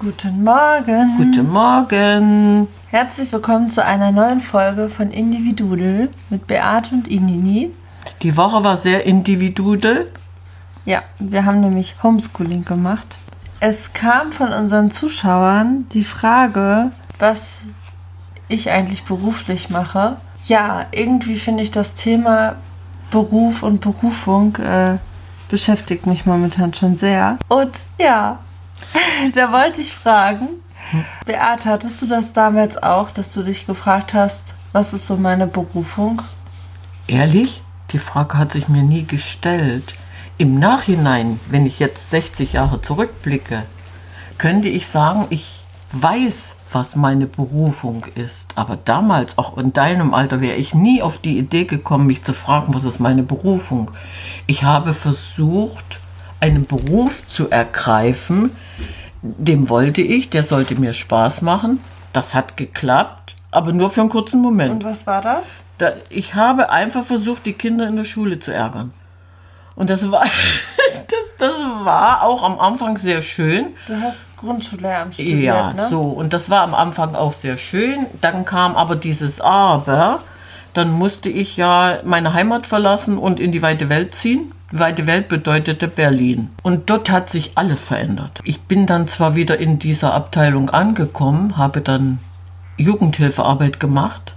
Guten 0.00 0.44
Morgen. 0.44 1.16
Guten 1.16 1.50
Morgen. 1.50 2.68
Herzlich 2.86 3.32
willkommen 3.32 3.68
zu 3.68 3.84
einer 3.84 4.12
neuen 4.12 4.38
Folge 4.38 4.88
von 4.88 5.10
Individudel 5.10 6.10
mit 6.30 6.46
Beate 6.46 6.94
und 6.94 7.08
Inini. 7.08 7.72
Die 8.22 8.36
Woche 8.36 8.62
war 8.62 8.76
sehr 8.76 9.06
individuell. 9.06 10.06
Ja, 10.84 11.02
wir 11.18 11.44
haben 11.44 11.58
nämlich 11.58 11.96
Homeschooling 12.00 12.64
gemacht. 12.64 13.18
Es 13.58 13.92
kam 13.92 14.30
von 14.30 14.52
unseren 14.52 14.92
Zuschauern 14.92 15.86
die 15.92 16.04
Frage, 16.04 16.92
was 17.18 17.66
ich 18.46 18.70
eigentlich 18.70 19.02
beruflich 19.02 19.68
mache. 19.68 20.18
Ja, 20.44 20.86
irgendwie 20.92 21.34
finde 21.34 21.64
ich 21.64 21.72
das 21.72 21.94
Thema 21.94 22.54
Beruf 23.10 23.64
und 23.64 23.80
Berufung 23.80 24.54
äh, 24.58 24.98
beschäftigt 25.48 26.06
mich 26.06 26.24
momentan 26.24 26.72
schon 26.72 26.96
sehr. 26.96 27.36
Und 27.48 27.86
ja, 27.98 28.38
da 29.34 29.52
wollte 29.52 29.80
ich 29.80 29.92
fragen, 29.92 30.48
Beate, 31.26 31.68
hattest 31.68 32.00
du 32.02 32.06
das 32.06 32.32
damals 32.32 32.82
auch, 32.82 33.10
dass 33.10 33.32
du 33.32 33.42
dich 33.42 33.66
gefragt 33.66 34.14
hast, 34.14 34.54
was 34.72 34.92
ist 34.92 35.06
so 35.06 35.16
meine 35.16 35.46
Berufung? 35.46 36.22
Ehrlich? 37.06 37.62
Die 37.90 37.98
Frage 37.98 38.36
hat 38.36 38.52
sich 38.52 38.68
mir 38.68 38.82
nie 38.82 39.06
gestellt. 39.06 39.94
Im 40.36 40.58
Nachhinein, 40.58 41.40
wenn 41.48 41.66
ich 41.66 41.78
jetzt 41.78 42.10
60 42.10 42.52
Jahre 42.52 42.82
zurückblicke, 42.82 43.64
könnte 44.36 44.68
ich 44.68 44.86
sagen, 44.86 45.26
ich 45.30 45.64
weiß, 45.92 46.54
was 46.72 46.96
meine 46.96 47.26
Berufung 47.26 48.04
ist. 48.14 48.52
Aber 48.56 48.76
damals, 48.76 49.38
auch 49.38 49.56
in 49.56 49.72
deinem 49.72 50.14
Alter, 50.14 50.40
wäre 50.40 50.56
ich 50.56 50.74
nie 50.74 51.02
auf 51.02 51.18
die 51.18 51.38
Idee 51.38 51.64
gekommen, 51.64 52.06
mich 52.06 52.24
zu 52.24 52.34
fragen, 52.34 52.74
was 52.74 52.84
ist 52.84 53.00
meine 53.00 53.22
Berufung. 53.22 53.90
Ich 54.46 54.64
habe 54.64 54.92
versucht, 54.92 56.00
einen 56.40 56.66
Beruf 56.66 57.26
zu 57.28 57.50
ergreifen, 57.50 58.56
dem 59.22 59.68
wollte 59.68 60.02
ich, 60.02 60.30
der 60.30 60.42
sollte 60.42 60.76
mir 60.76 60.92
Spaß 60.92 61.42
machen. 61.42 61.80
Das 62.12 62.34
hat 62.34 62.56
geklappt, 62.56 63.34
aber 63.50 63.72
nur 63.72 63.90
für 63.90 64.00
einen 64.00 64.10
kurzen 64.10 64.40
Moment. 64.40 64.70
Und 64.72 64.84
was 64.84 65.06
war 65.06 65.20
das? 65.20 65.64
Da, 65.78 65.92
ich 66.08 66.34
habe 66.34 66.70
einfach 66.70 67.04
versucht, 67.04 67.46
die 67.46 67.52
Kinder 67.52 67.86
in 67.86 67.96
der 67.96 68.04
Schule 68.04 68.38
zu 68.40 68.52
ärgern. 68.52 68.92
Und 69.74 69.90
das 69.90 70.10
war, 70.10 70.24
das, 71.08 71.36
das 71.38 71.54
war 71.84 72.22
auch 72.22 72.42
am 72.42 72.58
Anfang 72.58 72.96
sehr 72.96 73.22
schön. 73.22 73.66
Du 73.86 74.00
hast 74.00 74.36
Grundschullehramt 74.36 75.14
studiert, 75.14 75.42
Ja, 75.42 75.72
ne? 75.72 75.86
so. 75.88 76.02
Und 76.02 76.32
das 76.32 76.50
war 76.50 76.62
am 76.62 76.74
Anfang 76.74 77.14
auch 77.14 77.32
sehr 77.32 77.56
schön. 77.56 78.06
Dann 78.20 78.44
kam 78.44 78.76
aber 78.76 78.96
dieses 78.96 79.40
Aber. 79.40 80.20
Dann 80.74 80.92
musste 80.92 81.28
ich 81.28 81.56
ja 81.56 81.98
meine 82.04 82.34
Heimat 82.34 82.66
verlassen 82.66 83.18
und 83.18 83.40
in 83.40 83.52
die 83.52 83.62
weite 83.62 83.88
Welt 83.88 84.14
ziehen. 84.14 84.52
Weite 84.70 85.06
Welt 85.06 85.28
bedeutete 85.28 85.88
Berlin. 85.88 86.50
Und 86.62 86.90
dort 86.90 87.10
hat 87.10 87.30
sich 87.30 87.52
alles 87.56 87.82
verändert. 87.84 88.40
Ich 88.44 88.62
bin 88.62 88.86
dann 88.86 89.08
zwar 89.08 89.34
wieder 89.34 89.58
in 89.58 89.78
dieser 89.78 90.12
Abteilung 90.14 90.70
angekommen, 90.70 91.56
habe 91.56 91.80
dann 91.80 92.18
Jugendhilfearbeit 92.76 93.80
gemacht. 93.80 94.34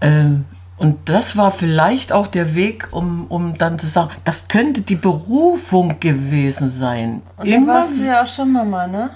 Ähm, 0.00 0.44
und 0.76 1.08
das 1.08 1.36
war 1.36 1.50
vielleicht 1.50 2.12
auch 2.12 2.28
der 2.28 2.54
Weg, 2.54 2.88
um, 2.92 3.26
um 3.28 3.58
dann 3.58 3.78
zu 3.80 3.88
sagen, 3.88 4.10
das 4.24 4.46
könnte 4.46 4.82
die 4.82 4.94
Berufung 4.94 5.98
gewesen 5.98 6.68
sein. 6.68 7.22
Und 7.36 7.50
dann 7.50 7.66
warst 7.66 7.98
du 7.98 8.04
ja 8.04 8.22
auch 8.22 8.26
schon 8.26 8.52
Mama, 8.52 8.86
ne? 8.86 9.10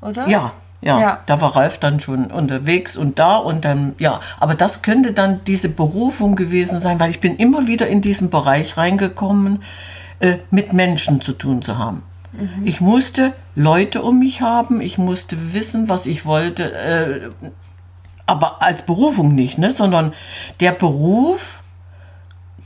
Oder? 0.00 0.28
ja, 0.28 0.52
ja, 0.82 1.00
Ja. 1.00 1.22
da 1.26 1.40
war 1.40 1.56
Ralf 1.56 1.78
dann 1.78 2.00
schon 2.00 2.26
unterwegs 2.30 2.96
und 2.96 3.18
da 3.18 3.36
und 3.36 3.64
dann, 3.64 3.94
ja, 3.98 4.20
aber 4.38 4.54
das 4.54 4.82
könnte 4.82 5.12
dann 5.12 5.40
diese 5.44 5.68
Berufung 5.68 6.36
gewesen 6.36 6.80
sein, 6.80 7.00
weil 7.00 7.10
ich 7.10 7.20
bin 7.20 7.36
immer 7.36 7.66
wieder 7.66 7.86
in 7.88 8.00
diesen 8.02 8.30
Bereich 8.30 8.76
reingekommen, 8.76 9.62
äh, 10.20 10.38
mit 10.50 10.72
Menschen 10.72 11.20
zu 11.20 11.32
tun 11.32 11.62
zu 11.62 11.78
haben. 11.78 12.02
Ich 12.64 12.82
musste 12.82 13.32
Leute 13.54 14.02
um 14.02 14.18
mich 14.18 14.42
haben, 14.42 14.82
ich 14.82 14.98
musste 14.98 15.54
wissen, 15.54 15.88
was 15.88 16.04
ich 16.04 16.26
wollte, 16.26 16.70
äh, 16.74 17.30
aber 18.26 18.62
als 18.62 18.82
Berufung 18.82 19.34
nicht, 19.34 19.56
ne, 19.56 19.72
sondern 19.72 20.12
der 20.60 20.72
Beruf 20.72 21.62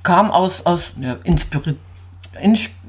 kam 0.03 0.33
aus, 0.33 0.67
aus 0.67 0.93
ja, 1.01 1.17
Inspiri 1.23 1.77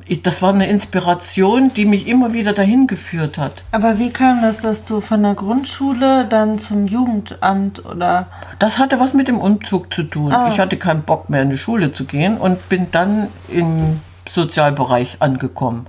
Ins 0.08 0.22
das 0.24 0.42
war 0.42 0.54
eine 0.54 0.68
Inspiration, 0.68 1.74
die 1.74 1.86
mich 1.86 2.08
immer 2.08 2.34
wieder 2.34 2.54
dahin 2.54 2.88
geführt 2.88 3.38
hat. 3.38 3.64
Aber 3.72 4.00
wie 4.00 4.12
kam 4.12 4.42
das, 4.42 4.60
dass 4.60 4.86
du 4.86 5.02
von 5.02 5.24
der 5.24 5.34
Grundschule 5.34 6.26
dann 6.26 6.60
zum 6.60 6.88
Jugendamt 6.88 7.86
oder 7.86 8.28
Das 8.60 8.80
hatte 8.80 9.00
was 9.00 9.14
mit 9.14 9.28
dem 9.28 9.40
Umzug 9.40 9.94
zu 9.94 10.04
tun. 10.04 10.32
Ah. 10.32 10.50
Ich 10.52 10.60
hatte 10.60 10.78
keinen 10.78 11.04
Bock 11.04 11.30
mehr 11.30 11.42
in 11.42 11.50
die 11.50 11.58
Schule 11.58 11.92
zu 11.92 12.06
gehen 12.06 12.38
und 12.38 12.70
bin 12.70 12.88
dann 12.92 13.28
im 13.48 14.00
Sozialbereich 14.30 15.18
angekommen. 15.20 15.88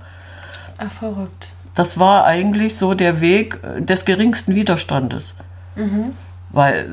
Ach, 0.77 0.91
verrückt. 0.91 1.49
Das 1.75 1.99
war 1.99 2.25
eigentlich 2.25 2.77
so 2.77 2.93
der 2.93 3.21
Weg 3.21 3.59
äh, 3.63 3.81
des 3.81 4.05
geringsten 4.05 4.55
Widerstandes. 4.55 5.35
Weil 6.49 6.75
äh, 6.75 6.85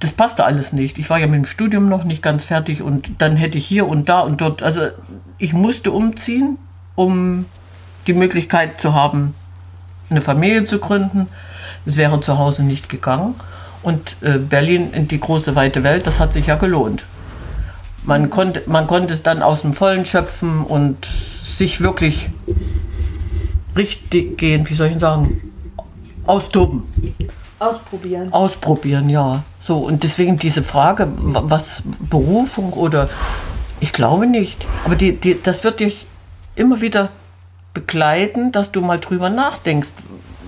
das 0.00 0.12
passte 0.12 0.44
alles 0.44 0.72
nicht. 0.72 0.98
Ich 0.98 1.10
war 1.10 1.18
ja 1.18 1.26
mit 1.26 1.36
dem 1.36 1.44
Studium 1.46 1.88
noch 1.88 2.04
nicht 2.04 2.22
ganz 2.22 2.44
fertig 2.44 2.82
und 2.82 3.10
dann 3.18 3.36
hätte 3.36 3.58
ich 3.58 3.66
hier 3.66 3.86
und 3.86 4.08
da 4.08 4.20
und 4.20 4.40
dort, 4.40 4.62
also 4.62 4.82
ich 5.38 5.52
musste 5.52 5.92
umziehen, 5.92 6.58
um 6.94 7.46
die 8.06 8.12
Möglichkeit 8.14 8.80
zu 8.80 8.94
haben, 8.94 9.34
eine 10.10 10.20
Familie 10.20 10.64
zu 10.64 10.78
gründen. 10.78 11.28
Das 11.84 11.96
wäre 11.96 12.20
zu 12.20 12.38
Hause 12.38 12.64
nicht 12.64 12.88
gegangen. 12.88 13.34
Und 13.82 14.16
äh, 14.22 14.38
Berlin 14.38 14.92
in 14.92 15.08
die 15.08 15.20
große 15.20 15.54
weite 15.54 15.84
Welt, 15.84 16.06
das 16.06 16.18
hat 16.18 16.32
sich 16.32 16.46
ja 16.46 16.56
gelohnt. 16.56 17.04
Man 18.02 18.30
konnte, 18.30 18.62
man 18.66 18.86
konnte 18.86 19.14
es 19.14 19.22
dann 19.22 19.42
aus 19.42 19.62
dem 19.62 19.72
Vollen 19.72 20.04
schöpfen 20.04 20.64
und 20.64 21.06
sich 21.44 21.80
wirklich 21.80 22.30
richtig 23.76 24.38
gehen, 24.38 24.68
wie 24.68 24.74
soll 24.74 24.88
ich 24.88 24.98
sagen, 24.98 25.40
austoben, 26.26 26.82
Ausprobieren. 27.58 28.32
ausprobieren, 28.32 29.08
ja. 29.08 29.42
So, 29.60 29.78
und 29.78 30.02
deswegen 30.02 30.38
diese 30.38 30.62
Frage, 30.62 31.08
wa- 31.16 31.42
was 31.44 31.82
Berufung 32.00 32.72
oder 32.72 33.08
ich 33.80 33.92
glaube 33.92 34.26
nicht, 34.26 34.64
aber 34.84 34.96
die, 34.96 35.16
die, 35.16 35.40
das 35.42 35.64
wird 35.64 35.80
dich 35.80 36.06
immer 36.56 36.80
wieder 36.80 37.10
begleiten, 37.74 38.50
dass 38.52 38.72
du 38.72 38.80
mal 38.80 38.98
drüber 38.98 39.30
nachdenkst. 39.30 39.92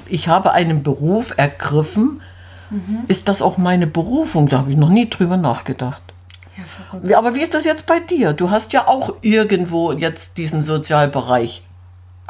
Ich 0.09 0.27
habe 0.29 0.53
einen 0.53 0.83
Beruf 0.83 1.35
ergriffen, 1.37 2.21
ist 3.09 3.29
das 3.29 3.43
auch 3.43 3.59
meine 3.59 3.87
Berufung? 3.89 4.49
Da 4.49 4.59
habe 4.59 4.71
ich 4.71 4.77
noch 4.77 4.89
nie 4.91 5.09
drüber 5.11 5.37
nachgedacht. 5.37 6.03
Ja, 7.05 7.19
Aber 7.19 7.35
wie 7.35 7.41
ist 7.41 7.55
das 7.55 7.65
jetzt 7.65 7.87
bei 7.87 7.99
dir? 8.01 8.33
Du 8.33 8.51
hast 8.51 8.73
ja 8.73 8.87
auch 8.87 9.15
irgendwo 9.23 9.93
jetzt 9.93 10.39
diesen 10.39 10.63
Sozialbereich 10.63 11.63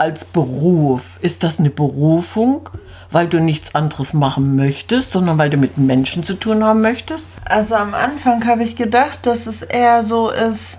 als 0.01 0.25
Beruf. 0.25 1.19
Ist 1.21 1.43
das 1.43 1.59
eine 1.59 1.71
Berufung, 1.71 2.71
weil 3.11 3.29
du 3.29 3.39
nichts 3.39 3.75
anderes 3.75 4.15
machen 4.15 4.57
möchtest, 4.57 5.13
sondern 5.13 5.37
weil 5.37 5.51
du 5.51 5.59
mit 5.59 5.77
Menschen 5.77 6.25
zu 6.25 6.35
tun 6.35 6.65
haben 6.65 6.81
möchtest? 6.81 7.29
Also 7.45 7.75
am 7.75 7.93
Anfang 7.95 8.47
habe 8.47 8.63
ich 8.63 8.77
gedacht, 8.77 9.27
dass 9.27 9.47
es 9.47 9.63
eher 9.63 10.03
so 10.03 10.31
ist, 10.31 10.79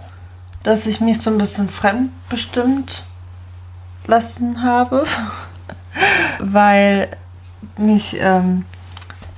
dass 0.64 0.88
ich 0.88 1.02
mich 1.02 1.22
so 1.22 1.30
ein 1.30 1.38
bisschen 1.38 1.70
fremdbestimmt 1.70 3.04
lassen 4.08 4.64
habe, 4.64 5.06
weil 6.40 7.10
mich 7.78 8.18
ähm, 8.20 8.66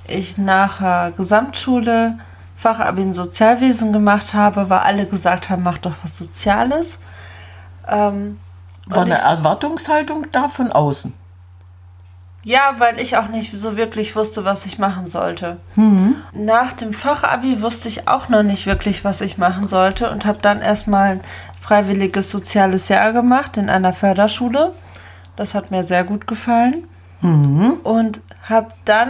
ich 0.08 0.38
nach 0.38 1.14
Gesamtschule 1.16 2.20
Fachabi 2.56 3.02
in 3.02 3.14
Sozialwesen 3.14 3.92
gemacht 3.92 4.34
habe, 4.34 4.70
weil 4.70 4.80
alle 4.80 5.06
gesagt 5.06 5.50
haben, 5.50 5.64
mach 5.64 5.80
doch 5.80 5.94
was 6.02 6.18
Soziales. 6.18 7.00
Ähm, 7.90 8.40
War 8.86 9.04
eine 9.04 9.18
Erwartungshaltung 9.18 10.28
da 10.32 10.50
von 10.50 10.72
außen? 10.72 11.14
ja, 12.46 12.76
weil 12.78 13.00
ich 13.00 13.16
auch 13.16 13.30
nicht 13.30 13.58
so 13.58 13.78
wirklich 13.78 14.16
wusste, 14.16 14.44
was 14.44 14.66
ich 14.66 14.78
machen 14.78 15.08
sollte. 15.08 15.58
Nach 16.34 16.74
dem 16.74 16.94
Fachabi 16.94 17.62
wusste 17.62 17.88
ich 17.88 18.08
auch 18.10 18.28
noch 18.28 18.44
nicht 18.44 18.66
wirklich, 18.66 19.06
was 19.06 19.22
ich 19.22 19.38
machen 19.38 19.68
sollte 19.70 20.10
und 20.12 20.26
habe 20.26 20.40
dann 20.42 20.60
erstmal 20.62 21.12
ein 21.12 21.22
freiwilliges 21.62 22.30
soziales 22.30 22.90
Jahr 22.90 23.14
gemacht 23.14 23.56
in 23.56 23.70
einer 23.70 23.94
Förderschule. 23.94 24.74
Das 25.38 25.56
hat 25.56 25.72
mir 25.72 25.84
sehr 25.84 26.04
gut 26.04 26.28
gefallen. 26.28 26.88
Und 27.84 28.20
habe 28.44 28.68
dann 28.84 29.10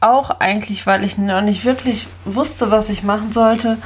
auch 0.00 0.30
eigentlich, 0.38 0.86
weil 0.86 1.02
ich 1.02 1.18
noch 1.18 1.40
nicht 1.40 1.64
wirklich 1.64 2.06
wusste, 2.24 2.70
was 2.70 2.88
ich 2.88 3.02
machen 3.02 3.32
sollte, 3.32 3.78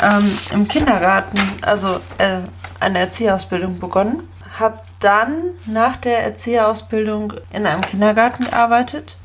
ähm, 0.00 0.38
im 0.52 0.68
Kindergarten, 0.68 1.40
also 1.62 1.98
äh, 2.18 2.38
eine 2.78 3.00
Erzieherausbildung 3.00 3.80
begonnen. 3.80 4.22
Habe 4.58 4.78
dann 5.00 5.42
nach 5.66 5.96
der 5.96 6.22
Erzieherausbildung 6.24 7.34
in 7.52 7.66
einem 7.66 7.82
Kindergarten 7.82 8.44
gearbeitet 8.44 9.18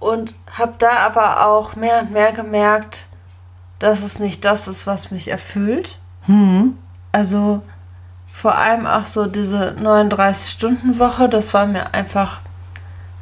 und 0.00 0.34
habe 0.50 0.74
da 0.78 0.98
aber 1.06 1.46
auch 1.46 1.76
mehr 1.76 2.00
und 2.00 2.10
mehr 2.10 2.32
gemerkt, 2.32 3.04
dass 3.78 4.02
es 4.02 4.18
nicht 4.18 4.44
das 4.44 4.68
ist, 4.68 4.86
was 4.86 5.10
mich 5.10 5.28
erfüllt. 5.28 5.98
Also 7.12 7.62
vor 8.32 8.56
allem 8.56 8.86
auch 8.86 9.06
so 9.06 9.26
diese 9.26 9.76
39-Stunden-Woche, 9.78 11.28
das 11.28 11.52
war 11.52 11.66
mir 11.66 11.92
einfach 11.94 12.40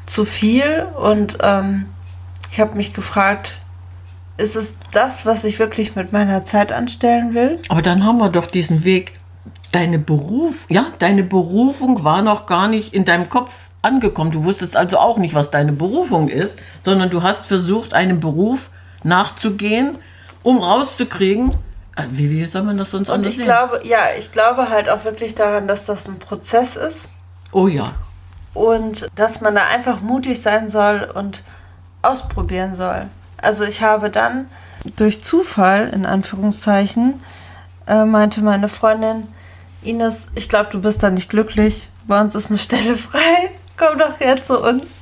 zu 0.07 0.25
viel 0.25 0.87
und 0.97 1.39
ähm, 1.43 1.87
ich 2.51 2.61
habe 2.61 2.77
mich 2.77 2.93
gefragt, 2.95 3.57
ist 4.37 4.57
es 4.57 4.77
das, 4.93 5.27
was 5.27 5.45
ich 5.45 5.59
wirklich 5.59 5.95
mit 5.97 6.13
meiner 6.13 6.45
Zeit 6.45 6.73
anstellen 6.73 7.35
will? 7.35 7.61
Aber 7.69 7.83
dann 7.83 8.05
haben 8.05 8.19
wir 8.19 8.31
doch 8.31 8.47
diesen 8.47 8.85
Weg. 8.85 9.20
Deine 9.73 9.99
Beruf, 9.99 10.67
ja, 10.69 10.87
deine 10.99 11.23
Berufung 11.23 12.03
war 12.03 12.23
noch 12.23 12.47
gar 12.47 12.67
nicht 12.67 12.93
in 12.93 13.05
deinem 13.05 13.29
Kopf 13.29 13.71
angekommen. 13.83 14.33
Du 14.33 14.45
wusstest 14.45 14.77
also 14.77 14.99
auch 14.99 15.17
nicht, 15.19 15.35
was 15.35 15.51
deine 15.51 15.73
Berufung 15.73 16.29
ist, 16.29 16.59
sondern 16.85 17.09
du 17.11 17.23
hast 17.23 17.47
versucht, 17.47 17.95
einem 17.95 18.19
Beruf 18.19 18.71
nachzugehen, 19.05 19.99
um 20.43 20.59
rauszukriegen, 20.59 21.51
äh, 21.97 22.05
wie, 22.11 22.31
wie 22.31 22.45
soll 22.47 22.63
man 22.63 22.79
das 22.79 22.91
sonst 22.91 23.09
Und 23.09 23.17
anders 23.17 23.31
ich 23.31 23.37
sehen? 23.37 23.45
glaube, 23.45 23.81
ja, 23.85 23.99
ich 24.19 24.33
glaube 24.33 24.69
halt 24.69 24.89
auch 24.89 25.05
wirklich 25.05 25.35
daran, 25.35 25.69
dass 25.69 25.87
das 25.87 26.09
ein 26.09 26.19
Prozess 26.19 26.77
ist 26.77 27.11
oh 27.53 27.69
ja. 27.69 27.95
und 28.55 29.09
dass 29.15 29.41
man 29.41 29.55
da 29.55 29.67
einfach 29.67 30.01
mutig 30.01 30.41
sein 30.41 30.69
soll 30.69 31.11
und 31.15 31.43
ausprobieren 32.03 32.75
soll. 32.75 33.09
Also 33.43 33.65
ich 33.65 33.83
habe 33.83 34.11
dann 34.11 34.49
durch 34.97 35.23
Zufall, 35.23 35.89
in 35.89 36.07
Anführungszeichen, 36.07 37.21
äh, 37.87 38.05
meinte 38.05 38.43
meine 38.43 38.69
Freundin, 38.69 39.29
Ines, 39.83 40.31
ich 40.35 40.49
glaube, 40.49 40.71
du 40.71 40.81
bist 40.81 41.03
da 41.03 41.11
nicht 41.11 41.31
glücklich. 41.31 41.89
Bei 42.07 42.21
uns 42.21 42.35
ist 42.35 42.49
eine 42.51 42.59
Stelle 42.59 42.95
frei. 42.97 43.51
Komm 43.77 43.99
doch 43.99 44.21
her 44.21 44.41
zu 44.43 44.61
uns. 44.61 45.01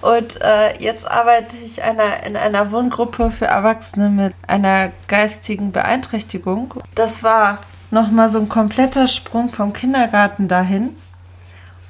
Und 0.00 0.40
äh, 0.42 0.80
jetzt 0.80 1.10
arbeite 1.10 1.56
ich 1.56 1.82
einer, 1.82 2.24
in 2.24 2.36
einer 2.36 2.70
Wohngruppe 2.70 3.30
für 3.30 3.46
Erwachsene 3.46 4.08
mit 4.08 4.34
einer 4.46 4.92
geistigen 5.08 5.72
Beeinträchtigung. 5.72 6.74
Das 6.94 7.22
war 7.22 7.58
nochmal 7.90 8.28
so 8.28 8.38
ein 8.38 8.48
kompletter 8.48 9.08
Sprung 9.08 9.48
vom 9.48 9.72
Kindergarten 9.72 10.46
dahin. 10.46 10.94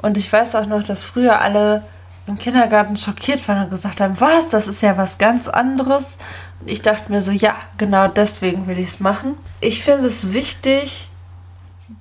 Und 0.00 0.17
ich 0.17 0.32
weiß 0.32 0.55
auch 0.55 0.67
noch, 0.67 0.82
dass 0.82 1.05
früher 1.05 1.41
alle 1.41 1.82
im 2.26 2.38
Kindergarten 2.38 2.97
schockiert 2.97 3.47
waren 3.49 3.65
und 3.65 3.71
gesagt 3.71 4.00
haben, 4.00 4.19
was, 4.19 4.49
das 4.49 4.67
ist 4.67 4.81
ja 4.81 4.97
was 4.97 5.19
ganz 5.19 5.49
anderes. 5.49 6.17
Und 6.61 6.71
ich 6.71 6.81
dachte 6.81 7.12
mir 7.12 7.21
so, 7.21 7.31
ja, 7.31 7.55
genau 7.76 8.09
deswegen 8.09 8.67
will 8.67 8.79
ich 8.79 8.88
es 8.88 9.00
machen. 9.00 9.35
Ich 9.61 9.82
finde 9.82 10.06
es 10.06 10.32
wichtig, 10.32 11.11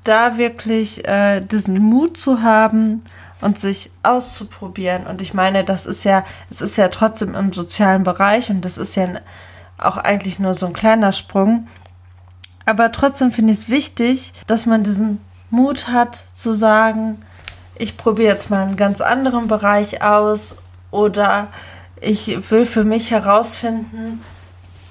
da 0.04 0.38
wirklich 0.38 1.08
äh, 1.08 1.42
diesen 1.42 1.80
Mut 1.80 2.18
zu 2.18 2.42
haben 2.42 3.02
und 3.42 3.60
sich 3.60 3.92
auszuprobieren. 4.04 5.06
Und 5.06 5.22
ich 5.22 5.34
meine, 5.34 5.64
das 5.64 5.86
ist 5.86 6.04
ja, 6.06 6.24
es 6.50 6.62
ist 6.62 6.78
ja 6.78 6.88
trotzdem 6.88 7.36
im 7.36 7.52
sozialen 7.52 8.04
Bereich 8.04 8.50
und 8.50 8.64
das 8.64 8.78
ist 8.78 8.96
ja 8.96 9.08
auch 9.78 9.98
eigentlich 9.98 10.40
nur 10.40 10.54
so 10.54 10.66
ein 10.68 10.74
kleiner 10.74 11.12
Sprung. 11.12 11.68
Aber 12.66 12.92
trotzdem 12.92 13.32
finde 13.32 13.54
ich 13.54 13.60
es 13.60 13.70
wichtig, 13.70 14.34
dass 14.48 14.66
man 14.66 14.84
diesen 14.84 15.20
Mut 15.50 15.90
hat 15.90 16.24
zu 16.34 16.54
sagen, 16.54 17.20
ich 17.76 17.98
probiere 17.98 18.34
jetzt 18.34 18.50
mal 18.50 18.64
einen 18.64 18.78
ganz 18.78 19.02
anderen 19.02 19.48
Bereich 19.48 20.02
aus 20.02 20.56
oder 20.92 21.48
ich 22.00 22.50
will 22.50 22.66
für 22.66 22.84
mich 22.84 23.12
herausfinden, 23.12 24.22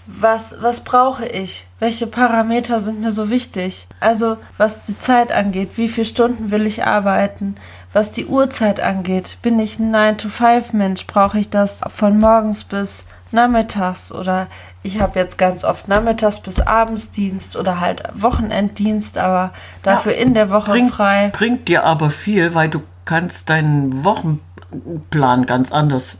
was, 0.06 0.56
was 0.60 0.80
brauche 0.80 1.26
ich? 1.26 1.66
Welche 1.78 2.06
Parameter 2.06 2.80
sind 2.80 3.00
mir 3.00 3.12
so 3.12 3.30
wichtig? 3.30 3.86
Also 4.00 4.36
was 4.58 4.82
die 4.82 4.98
Zeit 4.98 5.32
angeht, 5.32 5.78
wie 5.78 5.88
viele 5.88 6.06
Stunden 6.06 6.50
will 6.50 6.66
ich 6.66 6.84
arbeiten? 6.84 7.54
Was 7.92 8.10
die 8.12 8.26
Uhrzeit 8.26 8.80
angeht, 8.80 9.38
bin 9.42 9.58
ich 9.58 9.78
ein 9.78 9.94
9-to-5-Mensch? 9.94 11.06
Brauche 11.06 11.38
ich 11.38 11.50
das 11.50 11.80
von 11.88 12.18
morgens 12.18 12.64
bis 12.64 13.04
nachmittags? 13.30 14.12
Oder 14.12 14.48
ich 14.82 15.00
habe 15.00 15.18
jetzt 15.18 15.38
ganz 15.38 15.62
oft 15.64 15.88
nachmittags 15.88 16.40
bis 16.40 16.60
Abendsdienst 16.60 17.56
oder 17.56 17.80
halt 17.80 18.02
Wochenenddienst, 18.14 19.18
aber 19.18 19.52
dafür 19.82 20.14
in 20.14 20.34
der 20.34 20.50
Woche 20.50 20.72
Bringt, 20.72 20.92
frei. 20.92 21.30
bringt 21.32 21.68
dir 21.68 21.84
aber 21.84 22.10
viel, 22.10 22.54
weil 22.54 22.68
du 22.68 22.82
kannst 23.04 23.50
deinen 23.50 24.04
Wochenplan 24.04 25.46
ganz 25.46 25.70
anders 25.70 26.16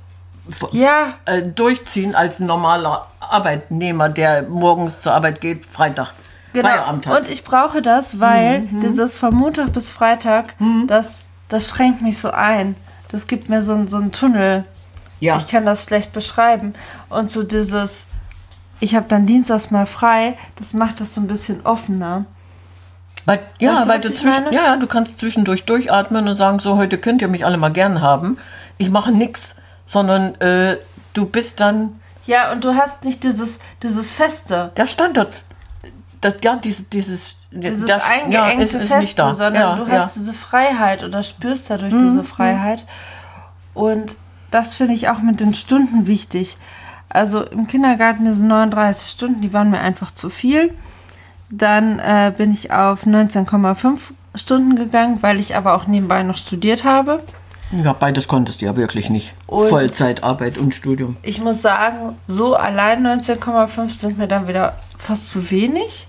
Ja, 0.72 1.14
äh, 1.24 1.42
durchziehen 1.42 2.14
als 2.14 2.40
ein 2.40 2.46
normaler 2.46 3.06
Arbeitnehmer, 3.20 4.08
der 4.08 4.42
morgens 4.42 5.00
zur 5.00 5.12
Arbeit 5.14 5.40
geht, 5.40 5.66
Freitag 5.66 6.12
Feierabend 6.52 7.04
Genau. 7.04 7.16
hat. 7.16 7.22
Und 7.22 7.30
ich 7.32 7.44
brauche 7.44 7.80
das, 7.80 8.20
weil 8.20 8.68
dieses 8.82 9.16
von 9.16 9.34
Montag 9.34 9.72
bis 9.72 9.88
Freitag, 9.90 10.54
das, 10.86 11.20
das 11.48 11.70
schränkt 11.70 12.02
mich 12.02 12.18
so 12.18 12.30
ein. 12.30 12.74
Das 13.10 13.26
gibt 13.26 13.48
mir 13.48 13.62
so, 13.62 13.86
so 13.86 13.96
einen 13.98 14.12
Tunnel. 14.12 14.64
ja. 15.20 15.36
Ich 15.36 15.46
kann 15.46 15.64
das 15.64 15.84
schlecht 15.84 16.12
beschreiben. 16.12 16.74
Und 17.08 17.30
so 17.30 17.42
dieses, 17.42 18.06
ich 18.80 18.94
habe 18.96 19.06
dann 19.08 19.26
dienstags 19.26 19.70
mal 19.70 19.86
frei, 19.86 20.36
das 20.56 20.74
macht 20.74 21.00
das 21.00 21.14
so 21.14 21.20
ein 21.20 21.26
bisschen 21.28 21.64
offener. 21.64 22.24
Weil, 23.24 23.40
ja, 23.60 23.74
Weißt 23.76 23.84
du, 23.84 23.88
weil 23.88 24.00
du 24.00 24.12
zwischen, 24.12 24.52
ja, 24.52 24.64
ja, 24.64 24.76
du 24.76 24.86
kannst 24.88 25.16
zwischendurch 25.18 25.64
durchatmen 25.64 26.26
und 26.28 26.34
sagen, 26.34 26.58
so 26.58 26.76
heute 26.76 26.98
könnt 26.98 27.22
ihr 27.22 27.28
mich 27.28 27.46
alle 27.46 27.56
mal 27.56 27.70
gern 27.72 28.00
haben. 28.02 28.36
Ich 28.78 28.90
mache 28.90 29.12
nix, 29.12 29.54
sondern 29.92 30.34
äh, 30.40 30.78
du 31.12 31.26
bist 31.26 31.60
dann 31.60 32.00
Ja, 32.26 32.50
und 32.52 32.64
du 32.64 32.74
hast 32.74 33.04
nicht 33.04 33.22
dieses, 33.22 33.58
dieses 33.82 34.14
Feste, 34.14 34.72
der 34.76 34.86
Standard. 34.86 35.42
Das, 36.22 36.36
ja, 36.42 36.56
dieses, 36.56 36.88
dieses, 36.88 37.36
dieses 37.50 37.84
das, 37.84 38.02
eingeengte 38.02 38.64
ist, 38.64 38.74
ist 38.74 38.86
Feste, 38.86 38.98
nicht 39.00 39.18
da. 39.18 39.34
sondern 39.34 39.62
ja, 39.62 39.76
du 39.76 39.82
ja. 39.82 39.88
Mhm, 39.88 40.02
hast 40.02 40.16
diese 40.16 40.32
Freiheit 40.32 41.04
oder 41.04 41.22
spürst 41.22 41.68
dadurch 41.68 41.92
diese 41.92 42.24
Freiheit. 42.24 42.86
Und 43.74 44.16
das 44.50 44.76
finde 44.76 44.94
ich 44.94 45.08
auch 45.10 45.18
mit 45.18 45.40
den 45.40 45.52
Stunden 45.52 46.06
wichtig. 46.06 46.56
Also 47.10 47.44
im 47.44 47.66
Kindergarten 47.66 48.24
diese 48.24 48.46
39 48.46 49.10
Stunden, 49.10 49.42
die 49.42 49.52
waren 49.52 49.68
mir 49.68 49.80
einfach 49.80 50.10
zu 50.12 50.30
viel. 50.30 50.72
Dann 51.50 51.98
äh, 51.98 52.32
bin 52.34 52.52
ich 52.52 52.72
auf 52.72 53.04
19,5 53.04 53.98
Stunden 54.36 54.76
gegangen, 54.76 55.18
weil 55.20 55.38
ich 55.38 55.54
aber 55.54 55.74
auch 55.74 55.86
nebenbei 55.86 56.22
noch 56.22 56.38
studiert 56.38 56.84
habe. 56.84 57.22
Ja, 57.72 57.92
beides 57.92 58.28
konntest 58.28 58.60
du 58.60 58.66
ja 58.66 58.76
wirklich 58.76 59.10
nicht. 59.10 59.34
Und- 59.46 59.68
Vollzeitarbeit 59.68 60.58
und 60.58 60.74
Studium. 60.74 61.16
Ich 61.22 61.40
muss 61.40 61.62
sagen, 61.62 62.16
so 62.26 62.54
allein 62.54 63.02
19,5 63.06 63.88
sind 63.98 64.18
mir 64.18 64.28
dann 64.28 64.46
wieder 64.48 64.76
fast 64.98 65.30
zu 65.30 65.50
wenig. 65.50 66.06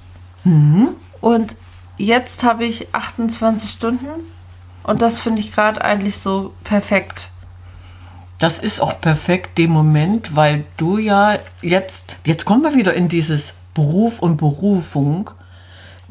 Und 1.21 1.55
jetzt 1.97 2.43
habe 2.43 2.65
ich 2.65 2.93
28 2.93 3.69
Stunden 3.69 4.07
und 4.83 5.01
das 5.01 5.21
finde 5.21 5.39
ich 5.39 5.53
gerade 5.53 5.81
eigentlich 5.83 6.17
so 6.17 6.53
perfekt. 6.65 7.29
Das 8.39 8.59
ist 8.59 8.81
auch 8.81 8.99
perfekt 8.99 9.57
dem 9.57 9.71
Moment, 9.71 10.35
weil 10.35 10.65
du 10.75 10.97
ja 10.97 11.35
jetzt, 11.61 12.07
jetzt 12.25 12.43
kommen 12.43 12.61
wir 12.63 12.75
wieder 12.75 12.93
in 12.93 13.07
dieses 13.07 13.53
Beruf 13.73 14.19
und 14.19 14.35
Berufung. 14.35 15.29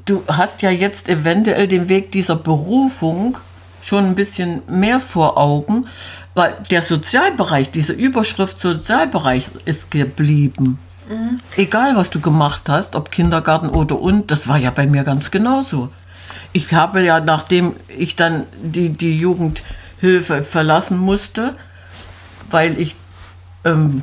Du 0.06 0.22
hast 0.26 0.62
ja 0.62 0.70
jetzt 0.70 1.10
eventuell 1.10 1.68
den 1.68 1.90
Weg 1.90 2.10
dieser 2.10 2.36
Berufung 2.36 3.36
schon 3.82 4.06
ein 4.06 4.14
bisschen 4.14 4.62
mehr 4.68 5.00
vor 5.00 5.36
Augen, 5.36 5.86
weil 6.34 6.56
der 6.70 6.80
Sozialbereich, 6.80 7.70
diese 7.70 7.92
Überschrift 7.92 8.58
Sozialbereich 8.58 9.50
ist 9.66 9.90
geblieben. 9.90 10.78
Egal, 11.56 11.96
was 11.96 12.10
du 12.10 12.20
gemacht 12.20 12.68
hast, 12.68 12.94
ob 12.94 13.10
Kindergarten 13.10 13.68
oder 13.68 14.00
und, 14.00 14.30
das 14.30 14.48
war 14.48 14.56
ja 14.56 14.70
bei 14.70 14.86
mir 14.86 15.04
ganz 15.04 15.30
genauso. 15.30 15.90
Ich 16.52 16.72
habe 16.72 17.02
ja, 17.02 17.20
nachdem 17.20 17.74
ich 17.88 18.16
dann 18.16 18.46
die, 18.62 18.90
die 18.90 19.18
Jugendhilfe 19.18 20.42
verlassen 20.42 20.98
musste, 20.98 21.54
weil 22.50 22.80
ich, 22.80 22.94
ähm, 23.64 24.02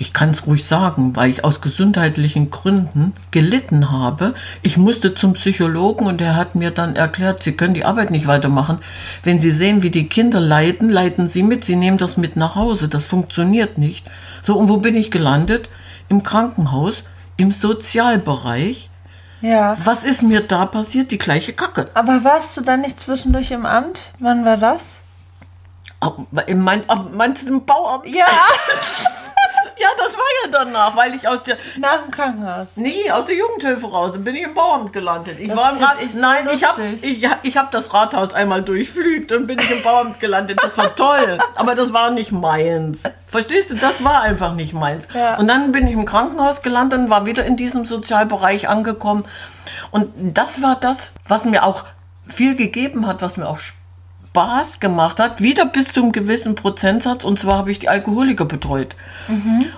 ich 0.00 0.14
kann 0.14 0.30
es 0.30 0.46
ruhig 0.46 0.64
sagen, 0.64 1.14
weil 1.14 1.28
ich 1.28 1.44
aus 1.44 1.60
gesundheitlichen 1.60 2.50
Gründen 2.50 3.12
gelitten 3.32 3.90
habe. 3.92 4.32
Ich 4.62 4.78
musste 4.78 5.14
zum 5.14 5.34
Psychologen 5.34 6.06
und 6.06 6.22
er 6.22 6.36
hat 6.36 6.54
mir 6.54 6.70
dann 6.70 6.96
erklärt, 6.96 7.42
Sie 7.42 7.52
können 7.52 7.74
die 7.74 7.84
Arbeit 7.84 8.10
nicht 8.10 8.26
weitermachen. 8.26 8.78
Wenn 9.24 9.40
Sie 9.40 9.50
sehen, 9.50 9.82
wie 9.82 9.90
die 9.90 10.08
Kinder 10.08 10.40
leiden, 10.40 10.88
leiden 10.88 11.28
Sie 11.28 11.42
mit, 11.42 11.66
Sie 11.66 11.76
nehmen 11.76 11.98
das 11.98 12.16
mit 12.16 12.34
nach 12.34 12.54
Hause. 12.54 12.88
Das 12.88 13.04
funktioniert 13.04 13.76
nicht. 13.76 14.06
So, 14.40 14.56
und 14.56 14.70
wo 14.70 14.78
bin 14.78 14.96
ich 14.96 15.10
gelandet? 15.10 15.68
Im 16.08 16.22
Krankenhaus, 16.22 17.04
im 17.36 17.52
Sozialbereich. 17.52 18.88
Ja. 19.42 19.76
Was 19.84 20.04
ist 20.04 20.22
mir 20.22 20.40
da 20.40 20.64
passiert? 20.64 21.10
Die 21.10 21.18
gleiche 21.18 21.52
Kacke. 21.52 21.90
Aber 21.92 22.24
warst 22.24 22.56
du 22.56 22.62
dann 22.62 22.80
nicht 22.80 23.00
zwischendurch 23.00 23.50
im 23.50 23.66
Amt? 23.66 24.12
Wann 24.18 24.46
war 24.46 24.56
das? 24.56 25.00
Ah, 26.00 26.12
mein, 26.30 26.84
meinst 27.12 27.46
du 27.46 27.52
im 27.52 27.66
Bauamt? 27.66 28.08
Ja, 28.08 28.24
Ja, 29.80 29.88
das 29.96 30.14
war 30.14 30.24
ja 30.44 30.50
danach, 30.50 30.94
weil 30.94 31.14
ich 31.14 31.26
aus 31.26 31.42
der, 31.42 31.56
nach 31.78 32.02
dem 32.02 32.10
Krankenhaus. 32.10 32.76
Nee, 32.76 33.10
aus 33.10 33.26
der 33.26 33.36
Jugendhilfe 33.36 33.86
raus. 33.86 34.12
Dann 34.12 34.24
bin 34.24 34.36
ich 34.36 34.42
im 34.42 34.52
Bauamt 34.52 34.92
gelandet. 34.92 35.40
Ich 35.40 35.48
Das 35.48 35.56
war 35.56 35.72
im 35.72 35.78
Rat 35.82 35.96
ich 36.02 36.12
so 36.12 36.18
Nein, 36.18 36.48
ich 36.54 36.64
habe 36.64 36.82
lustig. 36.86 37.24
ich, 37.24 37.30
ich 37.42 37.56
hab 37.56 37.70
das 37.70 37.94
Rathaus 37.94 38.34
einmal 38.34 38.62
durchflügt 38.62 39.32
und 39.32 39.46
bin 39.46 39.58
ich 39.58 39.70
im 39.70 39.82
Bauamt 39.82 40.20
gelandet. 40.20 40.60
Das 40.62 40.76
war 40.76 40.94
toll. 40.94 41.38
Aber 41.54 41.74
das 41.74 41.94
war 41.94 42.10
nicht 42.10 42.30
meins. 42.30 43.04
Verstehst 43.26 43.70
du? 43.70 43.76
Das 43.76 44.04
war 44.04 44.20
einfach 44.20 44.54
nicht 44.54 44.74
meins. 44.74 45.08
Ja. 45.14 45.38
Und 45.38 45.48
dann 45.48 45.72
bin 45.72 45.86
ich 45.86 45.94
im 45.94 46.04
Krankenhaus 46.04 46.60
gelandet 46.60 46.98
und 46.98 47.10
war 47.10 47.24
wieder 47.24 47.44
in 47.46 47.56
diesem 47.56 47.86
Sozialbereich 47.86 48.68
angekommen. 48.68 49.24
Und 49.90 50.12
das 50.36 50.60
war 50.60 50.76
das, 50.76 51.14
was 51.26 51.46
mir 51.46 51.64
auch 51.64 51.84
viel 52.28 52.54
gegeben 52.54 53.06
hat, 53.06 53.22
was 53.22 53.36
mir 53.38 53.48
auch 53.48 53.58
Spaß 53.58 53.79
gemacht 54.80 55.18
hat, 55.18 55.40
wieder 55.40 55.66
bis 55.66 55.92
zu 55.92 56.02
einem 56.02 56.12
gewissen 56.12 56.54
Prozentsatz. 56.54 57.24
Und 57.24 57.38
zwar 57.38 57.58
habe 57.58 57.70
ich 57.70 57.78
die 57.78 57.88
Alkoholiker 57.88 58.44
betreut. 58.44 58.96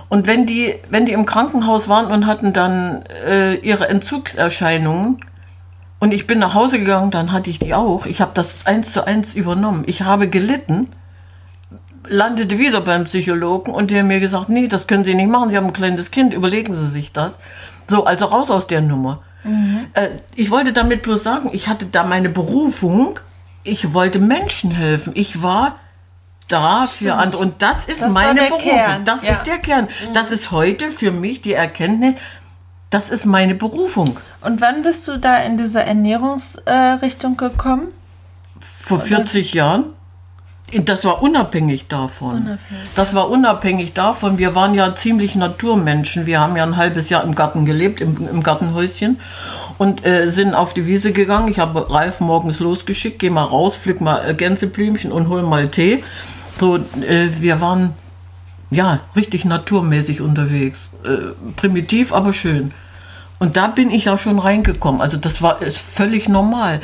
Und 0.09 0.27
wenn 0.27 0.45
die, 0.45 0.75
wenn 0.89 1.05
die 1.05 1.13
im 1.13 1.25
Krankenhaus 1.25 1.89
waren 1.89 2.11
und 2.11 2.27
hatten 2.27 2.53
dann 2.53 3.03
äh, 3.27 3.55
ihre 3.55 3.89
Entzugserscheinungen 3.89 5.17
und 5.99 6.13
ich 6.13 6.27
bin 6.27 6.39
nach 6.39 6.53
Hause 6.53 6.79
gegangen, 6.79 7.11
dann 7.11 7.31
hatte 7.31 7.49
ich 7.49 7.59
die 7.59 7.73
auch. 7.73 8.05
Ich 8.05 8.21
habe 8.21 8.31
das 8.33 8.65
eins 8.67 8.93
zu 8.93 9.07
eins 9.07 9.33
übernommen. 9.33 9.83
Ich 9.87 10.03
habe 10.03 10.29
gelitten, 10.29 10.89
landete 12.07 12.59
wieder 12.59 12.81
beim 12.81 13.05
Psychologen 13.05 13.73
und 13.73 13.89
der 13.89 14.01
hat 14.01 14.07
mir 14.07 14.19
gesagt, 14.19 14.49
nee, 14.49 14.67
das 14.67 14.87
können 14.87 15.03
Sie 15.03 15.15
nicht 15.15 15.29
machen. 15.29 15.49
Sie 15.49 15.57
haben 15.57 15.67
ein 15.67 15.73
kleines 15.73 16.11
Kind, 16.11 16.33
überlegen 16.33 16.73
Sie 16.73 16.87
sich 16.87 17.11
das. 17.11 17.39
So, 17.87 18.05
also 18.05 18.25
raus 18.25 18.51
aus 18.51 18.67
der 18.67 18.81
Nummer. 18.81 19.21
Äh, 19.93 20.09
ich 20.35 20.51
wollte 20.51 20.73
damit 20.73 21.01
bloß 21.01 21.23
sagen, 21.23 21.49
ich 21.53 21.67
hatte 21.67 21.85
da 21.87 22.03
meine 22.03 22.29
Berufung. 22.29 23.19
Ich 23.63 23.93
wollte 23.93 24.19
Menschen 24.19 24.71
helfen. 24.71 25.13
Ich 25.15 25.41
war 25.41 25.75
da 26.47 26.85
für 26.87 27.05
Stimmt. 27.05 27.13
andere. 27.13 27.41
Und 27.41 27.61
das 27.61 27.85
ist 27.85 28.01
Das 28.01 28.13
meine 28.13 28.41
Berufung. 28.43 28.59
Kern, 28.69 29.05
Das 29.05 29.23
ja. 29.23 29.31
ist 29.33 29.43
der 29.43 29.57
Kern. 29.59 29.87
Das 30.13 30.31
ist 30.31 30.51
heute 30.51 30.91
für 30.91 31.11
mich 31.11 31.41
die 31.41 31.53
Erkenntnis, 31.53 32.15
das 32.89 33.09
ist 33.09 33.25
meine 33.25 33.55
Berufung. 33.55 34.19
Und 34.41 34.61
wann 34.61 34.83
bist 34.83 35.07
du 35.07 35.17
da 35.17 35.37
in 35.37 35.57
diese 35.57 35.81
Ernährungsrichtung 35.83 37.37
gekommen? 37.37 37.87
Vor 38.81 38.99
40 38.99 39.53
Jahren. 39.53 39.85
Das 40.85 41.05
war 41.05 41.21
unabhängig 41.21 41.87
davon. 41.87 42.57
Das 42.95 43.13
war 43.13 43.29
unabhängig 43.29 43.93
davon. 43.93 44.37
Wir 44.39 44.55
waren 44.55 44.73
ja 44.73 44.95
ziemlich 44.95 45.35
Naturmenschen. 45.35 46.25
Wir 46.25 46.39
haben 46.39 46.55
ja 46.55 46.63
ein 46.63 46.77
halbes 46.77 47.09
Jahr 47.09 47.23
im 47.23 47.35
Garten 47.35 47.65
gelebt, 47.65 48.01
im, 48.01 48.27
im 48.27 48.41
Gartenhäuschen. 48.43 49.19
Und 49.83 50.05
äh, 50.05 50.31
sind 50.31 50.53
auf 50.53 50.73
die 50.73 50.87
Wiese 50.87 51.11
gegangen. 51.11 51.49
Ich 51.49 51.59
habe 51.59 51.93
Ralf 51.93 52.21
morgens 52.21 52.61
losgeschickt, 52.61 53.19
geh 53.19 53.29
mal 53.29 53.43
raus, 53.43 53.75
pflück 53.75 53.99
mal 53.99 54.29
äh, 54.29 54.33
Gänseblümchen 54.33 55.11
und 55.11 55.27
hol 55.27 55.43
mal 55.43 55.67
Tee. 55.67 56.05
So, 56.57 56.77
äh, 56.77 57.27
wir 57.41 57.59
waren 57.59 57.93
ja 58.71 59.01
richtig 59.13 59.43
naturmäßig 59.43 60.21
unterwegs. 60.21 60.91
Äh, 61.03 61.33
primitiv, 61.57 62.13
aber 62.13 62.31
schön. 62.31 62.71
Und 63.39 63.57
da 63.57 63.67
bin 63.67 63.91
ich 63.91 64.05
ja 64.05 64.17
schon 64.17 64.39
reingekommen. 64.39 65.01
Also 65.01 65.17
das 65.17 65.41
war 65.41 65.61
ist 65.61 65.79
völlig 65.79 66.29
normal. 66.29 66.79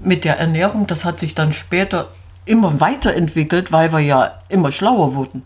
Mit 0.00 0.24
der 0.24 0.40
Ernährung, 0.40 0.88
das 0.88 1.04
hat 1.04 1.20
sich 1.20 1.36
dann 1.36 1.52
später 1.52 2.08
immer 2.46 2.80
weiterentwickelt, 2.80 3.70
weil 3.70 3.92
wir 3.92 4.00
ja 4.00 4.32
immer 4.48 4.72
schlauer 4.72 5.14
wurden. 5.14 5.44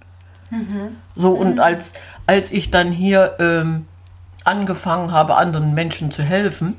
So, 1.16 1.32
und 1.32 1.61
als, 1.61 1.92
als 2.26 2.50
ich 2.50 2.70
dann 2.70 2.92
hier 2.92 3.34
ähm, 3.40 3.84
angefangen 4.44 5.12
habe, 5.12 5.37
anderen 5.37 5.75
Menschen 5.75 6.11
zu 6.11 6.23
helfen, 6.23 6.78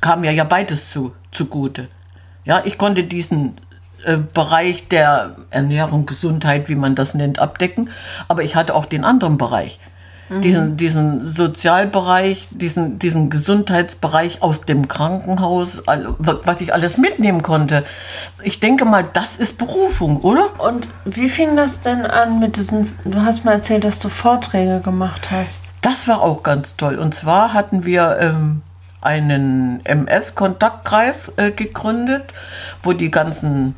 kam 0.00 0.20
mir 0.20 0.32
ja 0.32 0.44
beides 0.44 0.90
zu, 0.90 1.12
zugute. 1.32 1.88
Ja, 2.44 2.62
ich 2.64 2.78
konnte 2.78 3.04
diesen 3.04 3.56
äh, 4.04 4.16
Bereich 4.16 4.88
der 4.88 5.36
Ernährung, 5.50 6.06
Gesundheit, 6.06 6.68
wie 6.68 6.74
man 6.74 6.94
das 6.94 7.14
nennt, 7.14 7.38
abdecken, 7.38 7.90
aber 8.28 8.42
ich 8.42 8.56
hatte 8.56 8.74
auch 8.74 8.86
den 8.86 9.04
anderen 9.04 9.38
Bereich. 9.38 9.78
Diesen, 10.30 10.76
diesen 10.76 11.26
Sozialbereich, 11.26 12.48
diesen, 12.50 12.98
diesen 12.98 13.30
Gesundheitsbereich 13.30 14.42
aus 14.42 14.60
dem 14.60 14.86
Krankenhaus, 14.86 15.82
was 15.86 16.60
ich 16.60 16.74
alles 16.74 16.98
mitnehmen 16.98 17.42
konnte. 17.42 17.82
Ich 18.42 18.60
denke 18.60 18.84
mal, 18.84 19.04
das 19.10 19.36
ist 19.36 19.56
Berufung, 19.56 20.18
oder? 20.18 20.60
Und 20.60 20.86
wie 21.06 21.30
fing 21.30 21.56
das 21.56 21.80
denn 21.80 22.04
an 22.04 22.40
mit 22.40 22.56
diesen, 22.56 22.92
du 23.06 23.22
hast 23.22 23.46
mal 23.46 23.52
erzählt, 23.52 23.84
dass 23.84 24.00
du 24.00 24.10
Vorträge 24.10 24.80
gemacht 24.80 25.30
hast. 25.30 25.72
Das 25.80 26.06
war 26.08 26.20
auch 26.20 26.42
ganz 26.42 26.76
toll. 26.76 26.96
Und 26.96 27.14
zwar 27.14 27.54
hatten 27.54 27.86
wir 27.86 28.18
ähm, 28.20 28.60
einen 29.00 29.84
MS-Kontaktkreis 29.84 31.32
äh, 31.36 31.50
gegründet, 31.50 32.24
wo 32.82 32.92
die 32.92 33.10
ganzen 33.10 33.76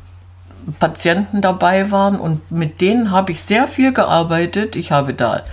Patienten 0.79 1.41
dabei 1.41 1.91
waren 1.91 2.19
und 2.19 2.51
mit 2.51 2.81
denen 2.81 3.11
habe 3.11 3.31
ich 3.31 3.41
sehr 3.41 3.67
viel 3.67 3.93
gearbeitet. 3.93 4.75
Ich 4.75 4.91
habe 4.91 5.13
da 5.13 5.43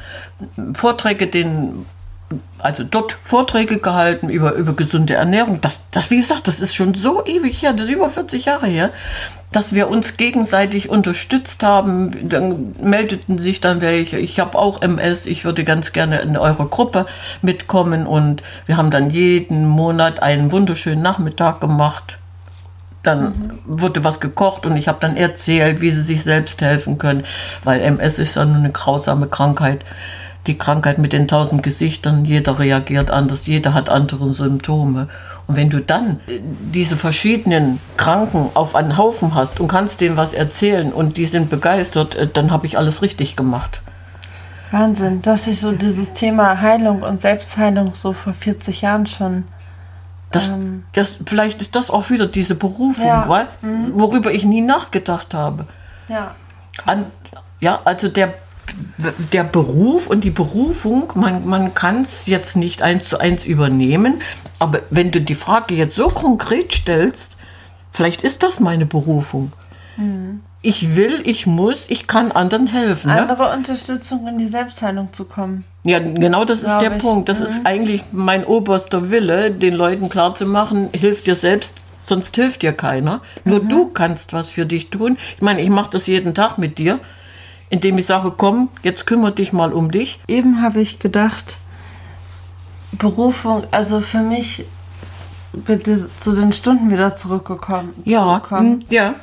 Vorträge, 0.75 1.27
den, 1.27 1.87
also 2.59 2.85
dort 2.85 3.17
Vorträge 3.23 3.79
gehalten 3.79 4.29
über, 4.29 4.55
über 4.55 4.75
gesunde 4.75 5.15
Ernährung. 5.15 5.61
Das, 5.61 5.83
das, 5.91 6.11
wie 6.11 6.19
gesagt, 6.19 6.49
das 6.49 6.61
ist 6.61 6.75
schon 6.75 6.95
so 6.95 7.25
ewig 7.25 7.63
her, 7.63 7.73
das 7.73 7.87
ist 7.87 7.93
über 7.93 8.11
40 8.11 8.45
Jahre 8.45 8.67
her, 8.67 8.91
dass 9.53 9.75
wir 9.75 9.89
uns 9.89 10.17
gegenseitig 10.17 10.91
unterstützt 10.91 11.63
haben. 11.63 12.29
Dann 12.29 12.75
meldeten 12.83 13.39
sich 13.39 13.61
dann 13.61 13.81
welche, 13.81 14.19
ich 14.19 14.41
habe 14.41 14.59
auch 14.59 14.83
MS, 14.83 15.27
ich 15.27 15.45
würde 15.45 15.65
ganz 15.65 15.93
gerne 15.93 16.21
in 16.21 16.37
eure 16.37 16.67
Gruppe 16.67 17.07
mitkommen 17.41 18.07
und 18.07 18.43
wir 18.67 18.77
haben 18.77 18.91
dann 18.91 19.11
jeden 19.11 19.67
Monat 19.67 20.23
einen 20.23 20.53
wunderschönen 20.53 21.03
Nachmittag 21.03 21.61
gemacht 21.61 22.19
dann 23.05 23.61
wurde 23.65 24.05
was 24.05 24.21
gekocht 24.21 24.67
und 24.67 24.77
ich 24.77 24.89
habe 24.89 24.99
dann 25.01 25.17
erzählt, 25.17 25.81
wie 25.81 25.91
sie 25.91 26.03
sich 26.03 26.23
selbst 26.25 26.61
helfen 26.61 26.99
können, 26.99 27.25
weil 27.65 27.81
MS 27.81 28.19
ist 28.19 28.37
ja 28.37 28.45
nur 28.45 28.57
eine 28.57 28.71
grausame 28.71 29.29
Krankheit. 29.29 29.85
Die 30.49 30.57
Krankheit 30.57 30.97
mit 30.97 31.13
den 31.13 31.29
tausend 31.29 31.63
Gesichtern, 31.63 32.25
jeder 32.25 32.59
reagiert 32.59 33.11
anders, 33.11 33.47
jeder 33.47 33.75
hat 33.75 33.91
andere 33.91 34.33
Symptome. 34.33 35.07
Und 35.47 35.57
wenn 35.57 35.69
du 35.69 35.79
dann 35.79 36.21
äh, 36.27 36.41
diese 36.41 36.97
verschiedenen 36.97 37.79
Kranken 37.99 38.49
auf 38.55 38.75
einen 38.75 38.97
Haufen 38.97 39.35
hast 39.35 39.61
und 39.61 39.69
kannst 39.69 40.01
denen 40.01 40.17
was 40.17 40.33
erzählen 40.33 40.91
und 40.91 41.19
die 41.19 41.27
sind 41.27 41.51
begeistert, 41.51 42.15
äh, 42.15 42.27
dann 42.27 42.51
habe 42.51 42.67
ich 42.67 42.79
alles 42.79 43.03
richtig 43.03 43.37
gemacht. 43.37 43.83
Wahnsinn, 44.71 45.21
dass 45.21 45.47
ich 45.47 45.61
so 45.61 45.73
dieses 45.73 46.15
Thema 46.15 46.61
Heilung 46.63 47.03
und 47.03 47.21
Selbstheilung 47.21 47.93
so 47.93 48.15
vor 48.15 48.33
40 48.33 48.81
Jahren 48.81 49.05
schon. 49.07 49.45
Das, 50.31 50.53
das, 50.95 51.19
vielleicht 51.27 51.61
ist 51.61 51.75
das 51.77 51.91
auch 51.91 52.09
wieder 52.09 52.27
diese 52.27 52.55
Berufung, 52.55 53.07
Ja. 53.07 53.29
weil, 53.29 53.47
worüber 53.95 54.31
ich 54.33 54.45
nie 54.45 54.61
nachgedacht 54.63 55.35
habe. 55.35 55.67
Ja. 56.09 56.35
An, 56.87 57.07
ja, 57.61 57.81
also 57.85 58.09
der, 58.09 58.35
der 59.33 59.45
Beruf 59.45 60.09
und 60.09 60.25
die 60.25 60.31
Berufung, 60.31 61.13
man, 61.15 61.47
man 61.47 61.75
kann 61.75 62.03
es 62.03 62.27
jetzt 62.27 62.57
nicht 62.57 62.83
eins 62.83 63.09
zu 63.09 63.19
eins 63.19 63.47
übernehmen, 63.47 64.21
aber 64.59 64.81
wenn 64.91 65.11
du 65.11 65.21
die 65.21 65.35
Frage 65.35 65.75
jetzt 65.75 65.95
so 65.95 66.09
konkret 66.09 66.73
stellst, 66.73 67.37
vielleicht 67.93 68.23
ist 68.25 68.43
das 68.43 68.61
meine 68.61 68.87
Berufung. 68.87 69.53
Ich 70.63 70.97
will, 70.97 71.23
ich 71.25 71.47
muss, 71.47 71.91
ich 71.91 72.07
kann 72.07 72.31
anderen 72.31 72.67
helfen. 72.67 73.11
Ne? 73.11 73.21
Andere 73.21 73.53
Unterstützung 73.53 74.27
in 74.29 74.39
die 74.39 74.47
Selbstheilung 74.47 75.13
zu 75.13 75.25
kommen. 75.25 75.65
Ja, 75.83 75.99
genau 75.99 76.45
das 76.45 76.63
ist 76.63 76.79
der 76.79 76.97
ich. 76.97 77.03
Punkt. 77.03 77.29
Das 77.29 77.41
ist 77.41 77.65
eigentlich 77.65 78.05
mein 78.13 78.45
oberster 78.45 79.11
Wille, 79.11 79.51
den 79.51 79.75
Leuten 79.75 80.09
klarzumachen, 80.09 80.91
hilf 80.93 81.23
dir 81.25 81.35
selbst, 81.35 81.75
sonst 82.01 82.35
hilft 82.37 82.63
dir 82.63 82.73
keiner. 82.73 83.23
Nur 83.45 83.61
du 83.61 83.87
kannst 83.87 84.33
was 84.33 84.51
für 84.51 84.67
dich 84.67 84.91
tun. 84.91 85.17
Ich 85.37 85.43
meine, 85.43 85.63
ich 85.63 85.71
mache 85.71 85.91
das 85.91 86.07
jeden 86.07 86.35
Tag 86.35 86.59
mit 86.59 86.79
dir, 86.79 87.01
indem 87.71 87.99
ich 87.99 88.07
sage, 88.07 88.33
komm, 88.37 88.69
jetzt 88.83 89.07
kümmere 89.07 89.33
dich 89.33 89.53
mal 89.53 89.73
um 89.73 89.91
dich. 89.91 90.21
Eben 90.27 90.63
habe 90.63 90.81
ich 90.81 90.99
gedacht, 90.99 91.59
Berufung, 92.93 93.65
also 93.71 94.01
für 94.01 94.23
mich 94.23 94.65
bitte 95.53 96.09
zu 96.17 96.35
den 96.35 96.53
Stunden 96.53 96.91
wieder 96.91 97.17
zurückgekommen. 97.17 97.95
Ja, 98.05 98.23
zurückkommen. 98.23 98.81
hm, 98.81 98.85
ja. 98.91 99.15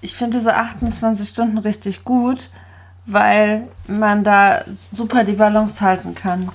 Ich 0.00 0.14
finde 0.14 0.38
diese 0.38 0.54
28 0.56 1.28
Stunden 1.28 1.58
richtig 1.58 2.04
gut, 2.04 2.48
weil 3.06 3.68
man 3.86 4.24
da 4.24 4.62
super 4.92 5.24
die 5.24 5.34
Balance 5.34 5.80
halten 5.80 6.14
kann. 6.14 6.50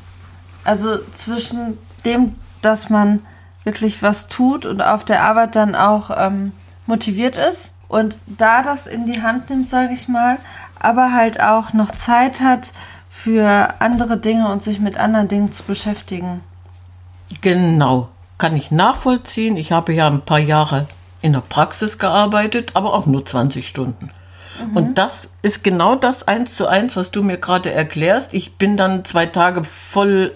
Also 0.64 0.98
zwischen 1.14 1.78
dem, 2.06 2.34
dass 2.62 2.90
man 2.90 3.20
wirklich 3.64 4.02
was 4.02 4.28
tut 4.28 4.66
und 4.66 4.82
auf 4.82 5.04
der 5.04 5.24
Arbeit 5.24 5.56
dann 5.56 5.76
auch 5.76 6.12
ähm, 6.16 6.54
motiviert 6.88 7.38
ist 7.38 7.74
und 7.88 8.18
da 8.26 8.62
das 8.62 8.88
in 8.88 9.06
die 9.06 9.22
Hand 9.22 9.50
nimmt, 9.50 9.70
sage 9.70 9.94
ich 9.94 10.08
mal, 10.08 10.38
aber 10.86 11.14
halt 11.14 11.42
auch 11.42 11.74
noch 11.74 11.92
Zeit 11.92 12.42
hat 12.42 12.72
für 13.10 13.70
andere 13.80 14.18
Dinge 14.18 14.50
und 14.52 14.64
sich 14.64 14.80
mit 14.80 14.98
anderen 14.98 15.28
Dingen 15.28 15.52
zu 15.52 15.64
beschäftigen. 15.64 16.42
Genau, 17.42 18.10
kann 18.38 18.56
ich 18.56 18.72
nachvollziehen. 18.72 19.58
Ich 19.58 19.72
habe 19.72 19.94
ja 19.94 20.08
ein 20.08 20.22
paar 20.22 20.40
Jahre 20.40 20.88
in 21.22 21.34
der 21.34 21.42
Praxis 21.42 21.98
gearbeitet, 21.98 22.72
aber 22.76 22.94
auch 22.94 23.06
nur 23.06 23.26
20 23.26 23.68
Stunden. 23.68 24.12
Und 24.74 24.98
das 24.98 25.32
ist 25.42 25.64
genau 25.64 25.96
das 25.96 26.28
eins 26.28 26.56
zu 26.56 26.68
eins, 26.68 26.96
was 26.96 27.12
du 27.12 27.24
mir 27.24 27.38
gerade 27.38 27.72
erklärst. 27.72 28.34
Ich 28.34 28.56
bin 28.56 28.78
dann 28.78 29.04
zwei 29.04 29.26
Tage 29.26 29.64
voll 29.64 30.34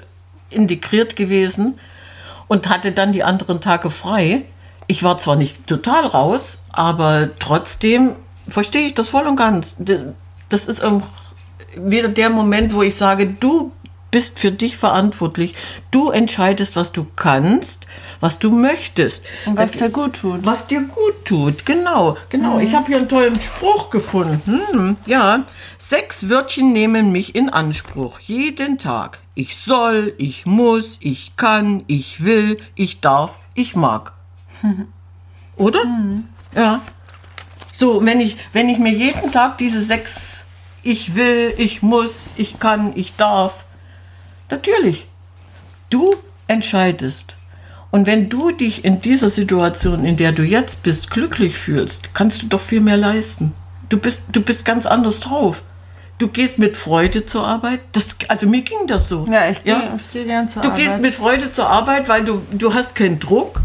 integriert 0.49 1.15
gewesen 1.15 1.79
und 2.47 2.69
hatte 2.69 2.91
dann 2.91 3.11
die 3.11 3.23
anderen 3.23 3.61
Tage 3.61 3.91
frei. 3.91 4.43
Ich 4.87 5.03
war 5.03 5.17
zwar 5.17 5.35
nicht 5.35 5.67
total 5.67 6.05
raus, 6.07 6.57
aber 6.71 7.29
trotzdem 7.39 8.15
verstehe 8.47 8.87
ich 8.87 8.95
das 8.95 9.09
voll 9.09 9.27
und 9.27 9.35
ganz. 9.35 9.77
Das 10.49 10.65
ist 10.65 10.83
auch 10.83 11.01
wieder 11.75 12.09
der 12.09 12.29
Moment, 12.29 12.73
wo 12.73 12.81
ich 12.81 12.95
sage, 12.95 13.27
du 13.27 13.71
bist 14.11 14.39
für 14.39 14.51
dich 14.51 14.77
verantwortlich. 14.77 15.55
Du 15.91 16.09
entscheidest, 16.09 16.75
was 16.75 16.91
du 16.91 17.05
kannst, 17.15 17.85
was 18.19 18.39
du 18.39 18.51
möchtest. 18.51 19.25
Und 19.45 19.57
was 19.57 19.73
dir 19.73 19.89
gut 19.89 20.19
tut. 20.21 20.45
Was 20.45 20.67
dir 20.67 20.81
gut 20.81 21.25
tut, 21.25 21.65
genau, 21.65 22.17
genau. 22.29 22.59
Ich 22.59 22.73
habe 22.73 22.87
hier 22.87 22.97
einen 22.97 23.09
tollen 23.09 23.39
Spruch 23.39 23.89
gefunden. 23.89 24.61
Hm, 24.71 24.97
ja, 25.05 25.43
sechs 25.77 26.29
Wörtchen 26.29 26.71
nehmen 26.71 27.11
mich 27.11 27.35
in 27.35 27.49
Anspruch, 27.49 28.19
jeden 28.19 28.77
Tag. 28.77 29.19
Ich 29.35 29.57
soll, 29.57 30.13
ich 30.17 30.45
muss, 30.45 30.97
ich 31.01 31.35
kann, 31.35 31.83
ich 31.87 32.23
will, 32.23 32.57
ich 32.75 33.01
darf, 33.01 33.39
ich 33.53 33.75
mag. 33.75 34.13
Oder? 35.55 35.81
Ja. 36.55 36.81
So, 37.79 38.05
wenn 38.05 38.19
ich, 38.19 38.35
wenn 38.51 38.67
ich 38.67 38.77
mir 38.77 38.91
jeden 38.91 39.31
Tag 39.31 39.57
diese 39.57 39.81
sechs 39.81 40.43
ich 40.83 41.15
will, 41.15 41.53
ich 41.57 41.81
muss, 41.81 42.33
ich 42.35 42.59
kann, 42.59 42.91
ich 42.95 43.15
darf, 43.15 43.63
natürlich, 44.49 45.07
du 45.89 46.13
entscheidest. 46.47 47.35
Und 47.89 48.05
wenn 48.05 48.27
du 48.27 48.51
dich 48.51 48.83
in 48.83 48.99
dieser 48.99 49.29
Situation, 49.29 50.03
in 50.03 50.17
der 50.17 50.33
du 50.33 50.43
jetzt 50.43 50.83
bist, 50.83 51.09
glücklich 51.09 51.57
fühlst, 51.57 52.13
kannst 52.13 52.41
du 52.41 52.47
doch 52.47 52.59
viel 52.59 52.81
mehr 52.81 52.97
leisten. 52.97 53.53
Du 53.87 53.97
bist, 53.97 54.23
du 54.33 54.41
bist 54.41 54.65
ganz 54.65 54.85
anders 54.85 55.21
drauf. 55.21 55.63
Du 56.17 56.27
gehst 56.27 56.59
mit 56.59 56.75
Freude 56.75 57.25
zur 57.25 57.47
Arbeit. 57.47 57.79
Das, 57.93 58.17
also 58.27 58.45
mir 58.45 58.61
ging 58.61 58.87
das 58.87 59.07
so. 59.07 59.25
Ja, 59.31 59.49
ich 59.49 59.63
gehe 59.63 59.93
ich 59.95 60.11
geh 60.11 60.25
gern 60.25 60.49
zur 60.49 60.61
Du 60.63 60.67
Arbeit. 60.67 60.83
gehst 60.83 60.99
mit 60.99 61.15
Freude 61.15 61.49
zur 61.51 61.69
Arbeit, 61.69 62.09
weil 62.09 62.25
du, 62.25 62.41
du 62.51 62.73
hast 62.73 62.93
keinen 62.93 63.19
Druck. 63.19 63.61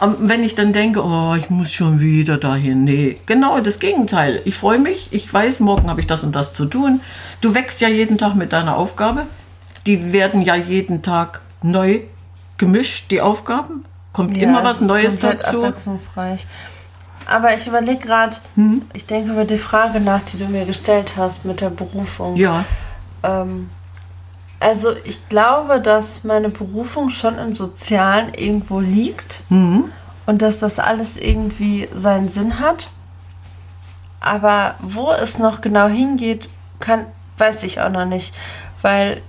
Wenn 0.00 0.44
ich 0.44 0.54
dann 0.54 0.72
denke, 0.72 1.02
oh, 1.04 1.34
ich 1.36 1.50
muss 1.50 1.72
schon 1.72 1.98
wieder 2.00 2.36
dahin. 2.38 2.84
Nee, 2.84 3.18
genau 3.26 3.58
das 3.60 3.78
Gegenteil. 3.80 4.40
Ich 4.44 4.54
freue 4.56 4.78
mich, 4.78 5.08
ich 5.10 5.32
weiß, 5.32 5.60
morgen 5.60 5.88
habe 5.90 6.00
ich 6.00 6.06
das 6.06 6.22
und 6.22 6.34
das 6.36 6.52
zu 6.52 6.66
tun. 6.66 7.00
Du 7.40 7.54
wächst 7.54 7.80
ja 7.80 7.88
jeden 7.88 8.16
Tag 8.18 8.34
mit 8.36 8.52
deiner 8.52 8.76
Aufgabe. 8.76 9.26
Die 9.86 10.12
werden 10.12 10.42
ja 10.42 10.54
jeden 10.54 11.02
Tag 11.02 11.40
neu 11.62 12.00
gemischt, 12.58 13.10
die 13.10 13.20
Aufgaben. 13.20 13.84
Kommt 14.12 14.36
Ja, 14.36 14.48
immer 14.48 14.64
was 14.64 14.80
Neues 14.80 15.18
dazu. 15.18 15.64
abwechslungsreich. 15.64 16.46
Aber 17.26 17.54
ich 17.54 17.66
überlege 17.66 17.98
gerade, 18.00 18.36
Hm? 18.54 18.82
ich 18.94 19.04
denke 19.06 19.32
über 19.32 19.44
die 19.44 19.58
Frage 19.58 20.00
nach, 20.00 20.22
die 20.22 20.38
du 20.38 20.46
mir 20.46 20.64
gestellt 20.64 21.12
hast 21.16 21.44
mit 21.44 21.60
der 21.60 21.70
Berufung. 21.70 22.36
Ja, 22.36 22.64
Ähm, 23.22 23.68
also 24.60 24.90
ich 25.04 25.28
glaube, 25.28 25.80
dass 25.80 26.24
meine 26.24 26.48
Berufung 26.48 27.10
schon 27.10 27.38
im 27.38 27.54
Sozialen 27.54 28.32
irgendwo 28.34 28.80
liegt 28.80 29.40
Mhm. 29.48 29.84
und 30.26 30.42
dass 30.42 30.58
das 30.58 30.78
alles 30.78 31.16
irgendwie 31.16 31.88
seinen 31.94 32.28
Sinn 32.28 32.58
hat. 32.60 32.88
Aber 34.20 34.74
wo 34.80 35.12
es 35.12 35.38
noch 35.38 35.60
genau 35.60 35.86
hingeht, 35.86 36.48
kann, 36.80 37.06
weiß 37.38 37.62
ich 37.62 37.80
auch 37.80 37.90
noch 37.90 38.04
nicht, 38.04 38.34
weil 38.82 39.22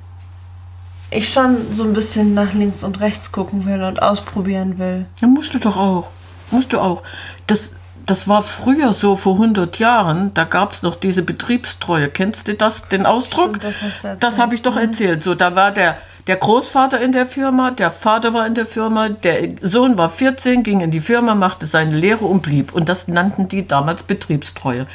ich 1.11 1.29
schon 1.29 1.73
so 1.73 1.83
ein 1.83 1.93
bisschen 1.93 2.33
nach 2.33 2.53
links 2.53 2.83
und 2.83 2.99
rechts 2.99 3.31
gucken 3.31 3.65
will 3.65 3.83
und 3.83 4.01
ausprobieren 4.01 4.77
will. 4.77 5.05
Ja, 5.21 5.27
musst 5.27 5.53
du 5.53 5.59
doch 5.59 5.77
auch. 5.77 6.09
Musst 6.51 6.73
du 6.73 6.79
auch. 6.79 7.03
Das, 7.47 7.71
das 8.09 8.27
war 8.27 8.43
früher 8.43 8.93
so, 8.93 9.15
vor 9.15 9.33
100 9.33 9.77
Jahren, 9.79 10.33
da 10.33 10.43
gab 10.43 10.73
es 10.73 10.81
noch 10.81 10.95
diese 10.95 11.21
Betriebstreue. 11.21 12.09
Kennst 12.09 12.47
du 12.47 12.55
das, 12.55 12.87
den 12.87 13.05
Ausdruck? 13.05 13.57
Stimmt, 13.57 13.63
das. 13.63 14.19
Das 14.19 14.39
habe 14.39 14.55
ich 14.55 14.61
doch 14.61 14.77
erzählt. 14.77 15.23
So, 15.23 15.35
da 15.35 15.55
war 15.55 15.71
der, 15.71 15.97
der 16.27 16.37
Großvater 16.37 16.99
in 16.99 17.11
der 17.11 17.27
Firma, 17.27 17.71
der 17.71 17.91
Vater 17.91 18.33
war 18.33 18.47
in 18.47 18.55
der 18.55 18.65
Firma, 18.65 19.09
der 19.09 19.49
Sohn 19.61 19.97
war 19.97 20.09
14, 20.09 20.63
ging 20.63 20.79
in 20.81 20.91
die 20.91 21.01
Firma, 21.01 21.35
machte 21.35 21.65
seine 21.65 21.95
Lehre 21.95 22.25
und 22.25 22.41
blieb. 22.41 22.73
Und 22.73 22.89
das 22.89 23.07
nannten 23.07 23.47
die 23.47 23.67
damals 23.67 24.03
Betriebstreue. 24.03 24.87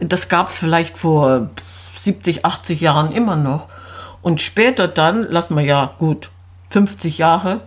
Das 0.00 0.28
gab 0.28 0.48
es 0.48 0.58
vielleicht 0.58 0.98
vor 0.98 1.50
70, 1.98 2.44
80 2.44 2.80
Jahren 2.80 3.12
immer 3.12 3.36
noch. 3.36 3.68
Und 4.20 4.40
später 4.40 4.88
dann, 4.88 5.22
lassen 5.22 5.54
wir 5.54 5.64
ja 5.64 5.94
gut 5.98 6.30
50 6.70 7.18
Jahre 7.18 7.60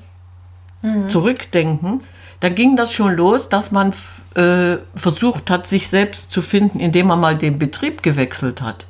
zurückdenken, 1.07 2.01
da 2.39 2.49
ging 2.49 2.75
das 2.75 2.91
schon 2.91 3.15
los, 3.15 3.49
dass 3.49 3.71
man 3.71 3.93
äh, 4.35 4.77
versucht 4.95 5.49
hat, 5.49 5.67
sich 5.67 5.87
selbst 5.87 6.31
zu 6.31 6.41
finden, 6.41 6.79
indem 6.79 7.07
man 7.07 7.19
mal 7.19 7.37
den 7.37 7.59
Betrieb 7.59 8.03
gewechselt 8.03 8.61
hat. 8.61 8.85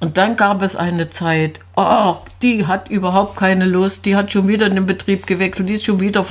Und 0.00 0.16
dann 0.16 0.36
gab 0.36 0.62
es 0.62 0.76
eine 0.76 1.10
Zeit, 1.10 1.58
oh, 1.74 2.16
die 2.42 2.66
hat 2.66 2.88
überhaupt 2.88 3.36
keine 3.36 3.64
Lust, 3.64 4.06
die 4.06 4.14
hat 4.14 4.32
schon 4.32 4.46
wieder 4.46 4.68
den 4.70 4.86
Betrieb 4.86 5.26
gewechselt, 5.26 5.68
die 5.68 5.74
ist 5.74 5.84
schon 5.84 5.98
wieder, 5.98 6.24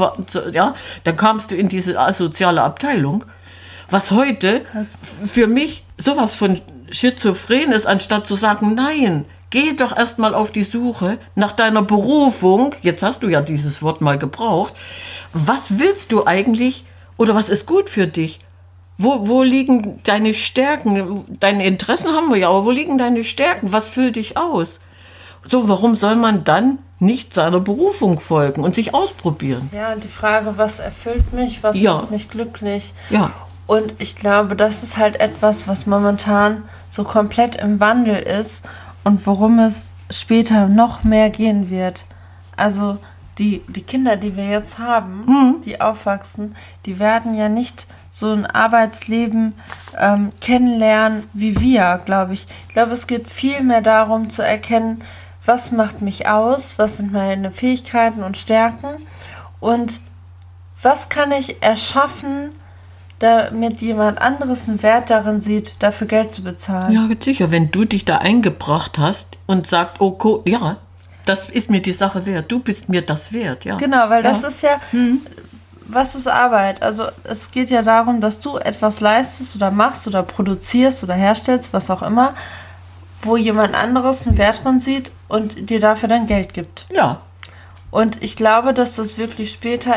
ja, 0.53 0.73
dann 1.03 1.17
kamst 1.17 1.51
du 1.51 1.55
in 1.55 1.67
diese 1.67 1.99
asoziale 1.99 2.61
Abteilung. 2.61 3.25
Was 3.89 4.11
heute 4.11 4.61
für 5.25 5.47
mich 5.47 5.85
sowas 5.97 6.35
von 6.35 6.61
schizophren 6.91 7.71
ist, 7.71 7.85
anstatt 7.85 8.25
zu 8.25 8.35
sagen, 8.35 8.73
nein, 8.73 9.25
geh 9.49 9.73
doch 9.73 9.95
erstmal 9.95 10.33
auf 10.33 10.51
die 10.51 10.63
Suche 10.63 11.17
nach 11.35 11.51
deiner 11.51 11.81
Berufung. 11.81 12.73
Jetzt 12.81 13.03
hast 13.03 13.23
du 13.23 13.27
ja 13.27 13.41
dieses 13.41 13.81
Wort 13.81 13.99
mal 14.01 14.17
gebraucht. 14.17 14.73
Was 15.33 15.79
willst 15.79 16.11
du 16.11 16.25
eigentlich 16.25 16.85
oder 17.17 17.35
was 17.35 17.49
ist 17.49 17.65
gut 17.65 17.89
für 17.89 18.07
dich? 18.07 18.39
Wo, 18.97 19.27
wo 19.27 19.43
liegen 19.43 19.99
deine 20.03 20.33
Stärken? 20.33 21.25
Deine 21.39 21.65
Interessen 21.65 22.13
haben 22.15 22.29
wir 22.31 22.37
ja, 22.37 22.49
aber 22.49 22.65
wo 22.65 22.71
liegen 22.71 22.97
deine 22.97 23.23
Stärken? 23.23 23.71
Was 23.71 23.87
füllt 23.87 24.15
dich 24.15 24.37
aus? 24.37 24.79
So, 25.45 25.69
warum 25.69 25.95
soll 25.95 26.15
man 26.15 26.43
dann 26.43 26.79
nicht 26.99 27.33
seiner 27.33 27.59
Berufung 27.59 28.19
folgen 28.19 28.63
und 28.63 28.73
sich 28.73 28.93
ausprobieren? 28.95 29.69
Ja, 29.71 29.95
die 29.95 30.07
Frage, 30.07 30.53
was 30.57 30.79
erfüllt 30.79 31.31
mich, 31.31 31.61
was 31.61 31.79
Ja. 31.79 31.93
macht 31.97 32.11
mich 32.11 32.29
glücklich? 32.29 32.93
Ja, 33.11 33.31
Und 33.67 33.95
ich 33.99 34.15
glaube, 34.15 34.55
das 34.55 34.81
ist 34.81 34.97
halt 34.97 35.19
etwas, 35.19 35.67
was 35.67 35.85
momentan 35.85 36.63
so 36.89 37.03
komplett 37.03 37.55
im 37.57 37.79
Wandel 37.81 38.15
ist 38.15 38.65
und 39.03 39.27
worum 39.27 39.59
es 39.59 39.91
später 40.09 40.67
noch 40.69 41.03
mehr 41.03 41.29
gehen 41.29 41.69
wird. 41.69 42.05
Also 42.55 42.97
die, 43.37 43.63
die 43.67 43.83
Kinder, 43.83 44.15
die 44.15 44.35
wir 44.35 44.45
jetzt 44.45 44.79
haben, 44.79 45.61
die 45.65 45.79
aufwachsen, 45.79 46.55
die 46.85 46.99
werden 46.99 47.35
ja 47.35 47.49
nicht 47.49 47.87
so 48.11 48.31
ein 48.31 48.45
Arbeitsleben 48.45 49.53
ähm, 49.97 50.31
kennenlernen 50.41 51.23
wie 51.33 51.59
wir, 51.59 52.01
glaube 52.05 52.33
ich. 52.33 52.47
Ich 52.67 52.73
glaube, 52.73 52.93
es 52.93 53.05
geht 53.05 53.29
viel 53.29 53.61
mehr 53.61 53.81
darum 53.81 54.29
zu 54.29 54.41
erkennen, 54.41 55.03
was 55.45 55.71
macht 55.71 56.01
mich 56.01 56.27
aus, 56.27 56.79
was 56.79 56.97
sind 56.97 57.13
meine 57.13 57.51
Fähigkeiten 57.51 58.23
und 58.23 58.37
Stärken 58.37 59.05
und 59.59 60.01
was 60.81 61.09
kann 61.09 61.31
ich 61.31 61.61
erschaffen, 61.61 62.51
damit 63.19 63.81
jemand 63.81 64.21
anderes 64.21 64.67
einen 64.69 64.83
Wert 64.83 65.09
darin 65.09 65.41
sieht, 65.41 65.75
dafür 65.79 66.07
Geld 66.07 66.31
zu 66.31 66.43
bezahlen. 66.43 66.93
ja, 66.93 67.07
sicher, 67.19 67.49
wenn 67.51 67.71
du 67.71 67.85
dich 67.85 68.05
da 68.05 68.17
eingebracht 68.17 68.99
hast 68.99 69.37
und 69.47 69.65
sagst, 69.65 70.01
oh, 70.01 70.41
ja, 70.45 70.77
das 71.27 71.49
ist 71.49 71.69
mir 71.69 71.81
die 71.81 71.93
Sache 71.93 72.25
wert, 72.25 72.51
du 72.51 72.59
bist 72.59 72.89
mir 72.89 73.01
das 73.01 73.31
wert, 73.33 73.65
ja. 73.65 73.75
Genau, 73.77 74.09
weil 74.09 74.23
das 74.23 74.41
Ja. 74.41 74.47
ist 74.47 74.61
ja, 74.63 74.79
was 75.89 76.15
ist 76.15 76.27
Arbeit? 76.27 76.81
Also 76.81 77.05
es 77.23 77.51
geht 77.51 77.69
ja 77.69 77.81
darum, 77.81 78.19
dass 78.21 78.39
du 78.39 78.57
etwas 78.57 78.99
leistest 78.99 79.55
oder 79.55 79.71
machst 79.71 80.07
oder 80.07 80.23
produzierst 80.23 81.03
oder 81.03 81.13
herstellst, 81.13 81.71
was 81.73 81.89
auch 81.89 82.01
immer, 82.01 82.33
wo 83.21 83.37
jemand 83.37 83.73
anderes 83.75 84.27
einen 84.27 84.37
Wert 84.37 84.63
drin 84.63 84.79
sieht 84.79 85.11
und 85.27 85.69
dir 85.69 85.79
dafür 85.79 86.09
dann 86.09 86.27
Geld 86.27 86.53
gibt. 86.53 86.85
Ja, 86.93 87.21
Und 87.89 88.21
ich 88.21 88.35
glaube, 88.35 88.73
dass 88.73 88.95
das 88.95 89.17
wirklich 89.17 89.51
später 89.51 89.95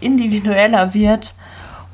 individueller 0.00 0.94
wird 0.94 1.34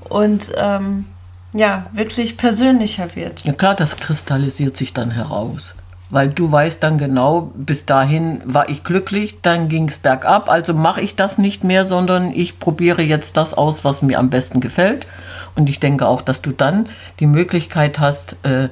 und 0.08 0.52
ähm, 0.56 1.06
ja, 1.54 1.86
wirklich 1.92 2.36
persönlicher 2.36 3.14
wird. 3.16 3.44
Ja 3.44 3.52
klar, 3.52 3.74
das 3.74 3.96
kristallisiert 3.96 4.76
sich 4.76 4.92
dann 4.94 5.10
heraus. 5.10 5.74
Weil 6.12 6.28
du 6.30 6.50
weißt 6.50 6.82
dann 6.82 6.98
genau, 6.98 7.52
bis 7.54 7.86
dahin 7.86 8.40
war 8.44 8.68
ich 8.68 8.82
glücklich, 8.82 9.42
dann 9.42 9.68
ging 9.68 9.88
es 9.88 9.98
bergab, 9.98 10.50
also 10.50 10.74
mache 10.74 11.00
ich 11.00 11.14
das 11.14 11.38
nicht 11.38 11.62
mehr, 11.62 11.84
sondern 11.84 12.32
ich 12.32 12.58
probiere 12.58 13.02
jetzt 13.02 13.36
das 13.36 13.54
aus, 13.54 13.84
was 13.84 14.02
mir 14.02 14.18
am 14.18 14.28
besten 14.28 14.60
gefällt. 14.60 15.06
Und 15.54 15.70
ich 15.70 15.78
denke 15.78 16.06
auch, 16.06 16.20
dass 16.20 16.42
du 16.42 16.50
dann 16.50 16.88
die 17.20 17.26
Möglichkeit 17.26 18.00
hast, 18.00 18.34
äh, 18.44 18.68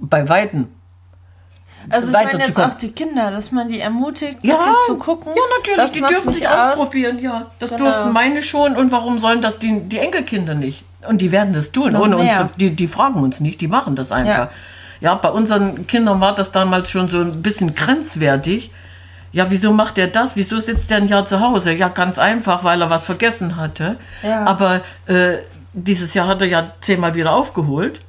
bei 0.00 0.28
Weitem. 0.28 0.68
Also 1.88 2.08
ich 2.08 2.12
meine 2.12 2.38
jetzt 2.38 2.60
auch 2.60 2.74
die 2.74 2.92
Kinder, 2.92 3.30
dass 3.30 3.52
man 3.52 3.68
die 3.70 3.80
ermutigt, 3.80 4.38
Ja, 4.42 4.58
zu 4.86 4.96
gucken. 4.96 5.32
ja, 5.34 5.42
natürlich, 5.58 5.92
die 5.92 6.00
dürfen 6.14 6.32
sich 6.34 6.46
aus. 6.46 6.74
ausprobieren, 6.74 7.18
ja. 7.20 7.46
Das 7.58 7.70
Genau. 7.70 7.84
durften 7.84 8.12
meine 8.12 8.42
schon 8.42 8.76
und 8.76 8.92
warum 8.92 9.18
sollen 9.18 9.40
das 9.40 9.58
die, 9.58 9.80
die 9.80 9.98
Enkelkinder 9.98 10.54
nicht? 10.54 10.84
Und 11.08 11.22
die 11.22 11.32
werden 11.32 11.54
das 11.54 11.72
tun, 11.72 11.92
Noch 11.92 12.02
ohne 12.02 12.16
uns, 12.18 12.26
mehr. 12.26 12.36
zu- 12.38 12.58
die, 12.58 12.70
die 12.76 12.86
fragen 12.86 13.22
uns 13.22 13.40
nicht, 13.40 13.62
die 13.62 13.68
machen 13.68 13.96
das 13.96 14.12
einfach. 14.12 14.34
Ja. 14.36 14.50
Ja. 15.00 15.14
bei 15.14 15.30
unseren 15.30 15.86
Kindern 15.86 16.20
war 16.20 16.34
das 16.34 16.52
damals 16.52 16.90
schon 16.90 17.08
so 17.08 17.20
ein 17.20 17.42
bisschen 17.42 17.74
grenzwertig. 17.74 18.70
Ja, 19.32 19.50
wieso 19.50 19.72
macht 19.72 19.96
er 19.98 20.08
das? 20.08 20.34
Wieso 20.36 20.58
sitzt 20.58 20.90
er 20.90 20.98
ein 20.98 21.08
Jahr 21.08 21.24
zu 21.24 21.40
Hause? 21.40 21.72
Ja, 21.72 21.88
ganz 21.88 22.18
einfach, 22.18 22.64
weil 22.64 22.82
er 22.82 22.90
was 22.90 23.04
vergessen 23.04 23.56
hatte. 23.56 23.96
Ja. 24.22 24.44
Aber 24.44 24.80
äh, 25.06 25.34
dieses 25.72 26.14
Jahr 26.14 26.26
hat 26.26 26.42
er 26.42 26.48
ja 26.48 26.68
zehnmal 26.80 27.14
wieder 27.14 27.32
aufgeholt, 27.32 28.00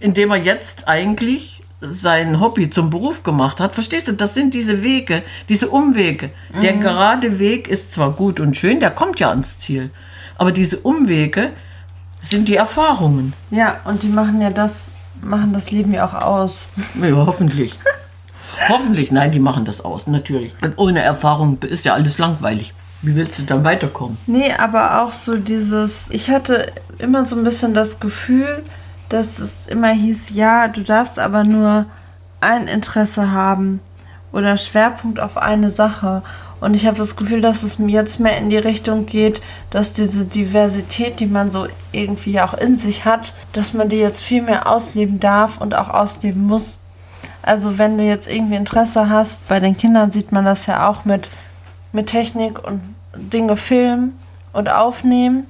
indem 0.00 0.32
er 0.32 0.38
jetzt 0.38 0.88
eigentlich 0.88 1.62
sein 1.80 2.40
Hobby 2.40 2.70
zum 2.70 2.90
Beruf 2.90 3.22
gemacht 3.22 3.60
hat. 3.60 3.74
Verstehst 3.74 4.08
du, 4.08 4.12
das 4.12 4.34
sind 4.34 4.54
diese 4.54 4.82
Wege, 4.82 5.22
diese 5.48 5.68
Umwege. 5.68 6.30
Der 6.62 6.74
gerade 6.74 7.38
Weg 7.38 7.68
ist 7.68 7.92
zwar 7.92 8.12
gut 8.12 8.40
und 8.40 8.56
schön, 8.56 8.80
der 8.80 8.90
kommt 8.90 9.20
ja 9.20 9.30
ans 9.30 9.58
Ziel. 9.58 9.90
Aber 10.36 10.50
diese 10.52 10.78
Umwege 10.78 11.50
sind 12.20 12.48
die 12.48 12.56
Erfahrungen. 12.56 13.34
Ja, 13.50 13.80
und 13.84 14.02
die 14.02 14.08
machen 14.08 14.40
ja 14.40 14.50
das, 14.50 14.92
machen 15.24 15.52
das 15.52 15.70
Leben 15.70 15.92
ja 15.92 16.06
auch 16.06 16.14
aus. 16.14 16.68
Ja, 17.00 17.14
hoffentlich. 17.16 17.78
hoffentlich, 18.68 19.10
nein, 19.10 19.32
die 19.32 19.40
machen 19.40 19.64
das 19.64 19.80
aus, 19.80 20.06
natürlich. 20.06 20.54
Und 20.62 20.78
ohne 20.78 21.02
Erfahrung 21.02 21.58
ist 21.62 21.84
ja 21.84 21.94
alles 21.94 22.18
langweilig. 22.18 22.74
Wie 23.02 23.16
willst 23.16 23.38
du 23.38 23.42
dann 23.42 23.64
weiterkommen? 23.64 24.16
Nee, 24.26 24.52
aber 24.56 25.02
auch 25.02 25.12
so 25.12 25.36
dieses, 25.36 26.08
ich 26.10 26.30
hatte 26.30 26.72
immer 26.98 27.24
so 27.24 27.36
ein 27.36 27.44
bisschen 27.44 27.74
das 27.74 28.00
Gefühl, 28.00 28.62
dass 29.10 29.38
es 29.38 29.66
immer 29.66 29.90
hieß, 29.90 30.34
ja, 30.34 30.68
du 30.68 30.82
darfst 30.82 31.18
aber 31.18 31.44
nur 31.44 31.86
ein 32.40 32.66
Interesse 32.66 33.30
haben 33.32 33.80
oder 34.32 34.56
Schwerpunkt 34.56 35.20
auf 35.20 35.36
eine 35.36 35.70
Sache. 35.70 36.22
Und 36.64 36.74
ich 36.74 36.86
habe 36.86 36.96
das 36.96 37.16
Gefühl, 37.16 37.42
dass 37.42 37.62
es 37.62 37.78
mir 37.78 37.92
jetzt 37.92 38.20
mehr 38.20 38.38
in 38.38 38.48
die 38.48 38.56
Richtung 38.56 39.04
geht, 39.04 39.42
dass 39.68 39.92
diese 39.92 40.24
Diversität, 40.24 41.20
die 41.20 41.26
man 41.26 41.50
so 41.50 41.66
irgendwie 41.92 42.40
auch 42.40 42.54
in 42.54 42.78
sich 42.78 43.04
hat, 43.04 43.34
dass 43.52 43.74
man 43.74 43.90
die 43.90 43.98
jetzt 43.98 44.22
viel 44.22 44.40
mehr 44.40 44.66
ausleben 44.66 45.20
darf 45.20 45.60
und 45.60 45.74
auch 45.74 45.90
ausleben 45.90 46.46
muss. 46.46 46.78
Also 47.42 47.76
wenn 47.76 47.98
du 47.98 48.04
jetzt 48.04 48.32
irgendwie 48.32 48.54
Interesse 48.54 49.10
hast, 49.10 49.46
bei 49.46 49.60
den 49.60 49.76
Kindern 49.76 50.10
sieht 50.10 50.32
man 50.32 50.46
das 50.46 50.64
ja 50.64 50.88
auch 50.88 51.04
mit, 51.04 51.28
mit 51.92 52.06
Technik 52.06 52.66
und 52.66 52.80
Dinge 53.14 53.58
filmen 53.58 54.18
und 54.54 54.70
aufnehmen 54.70 55.46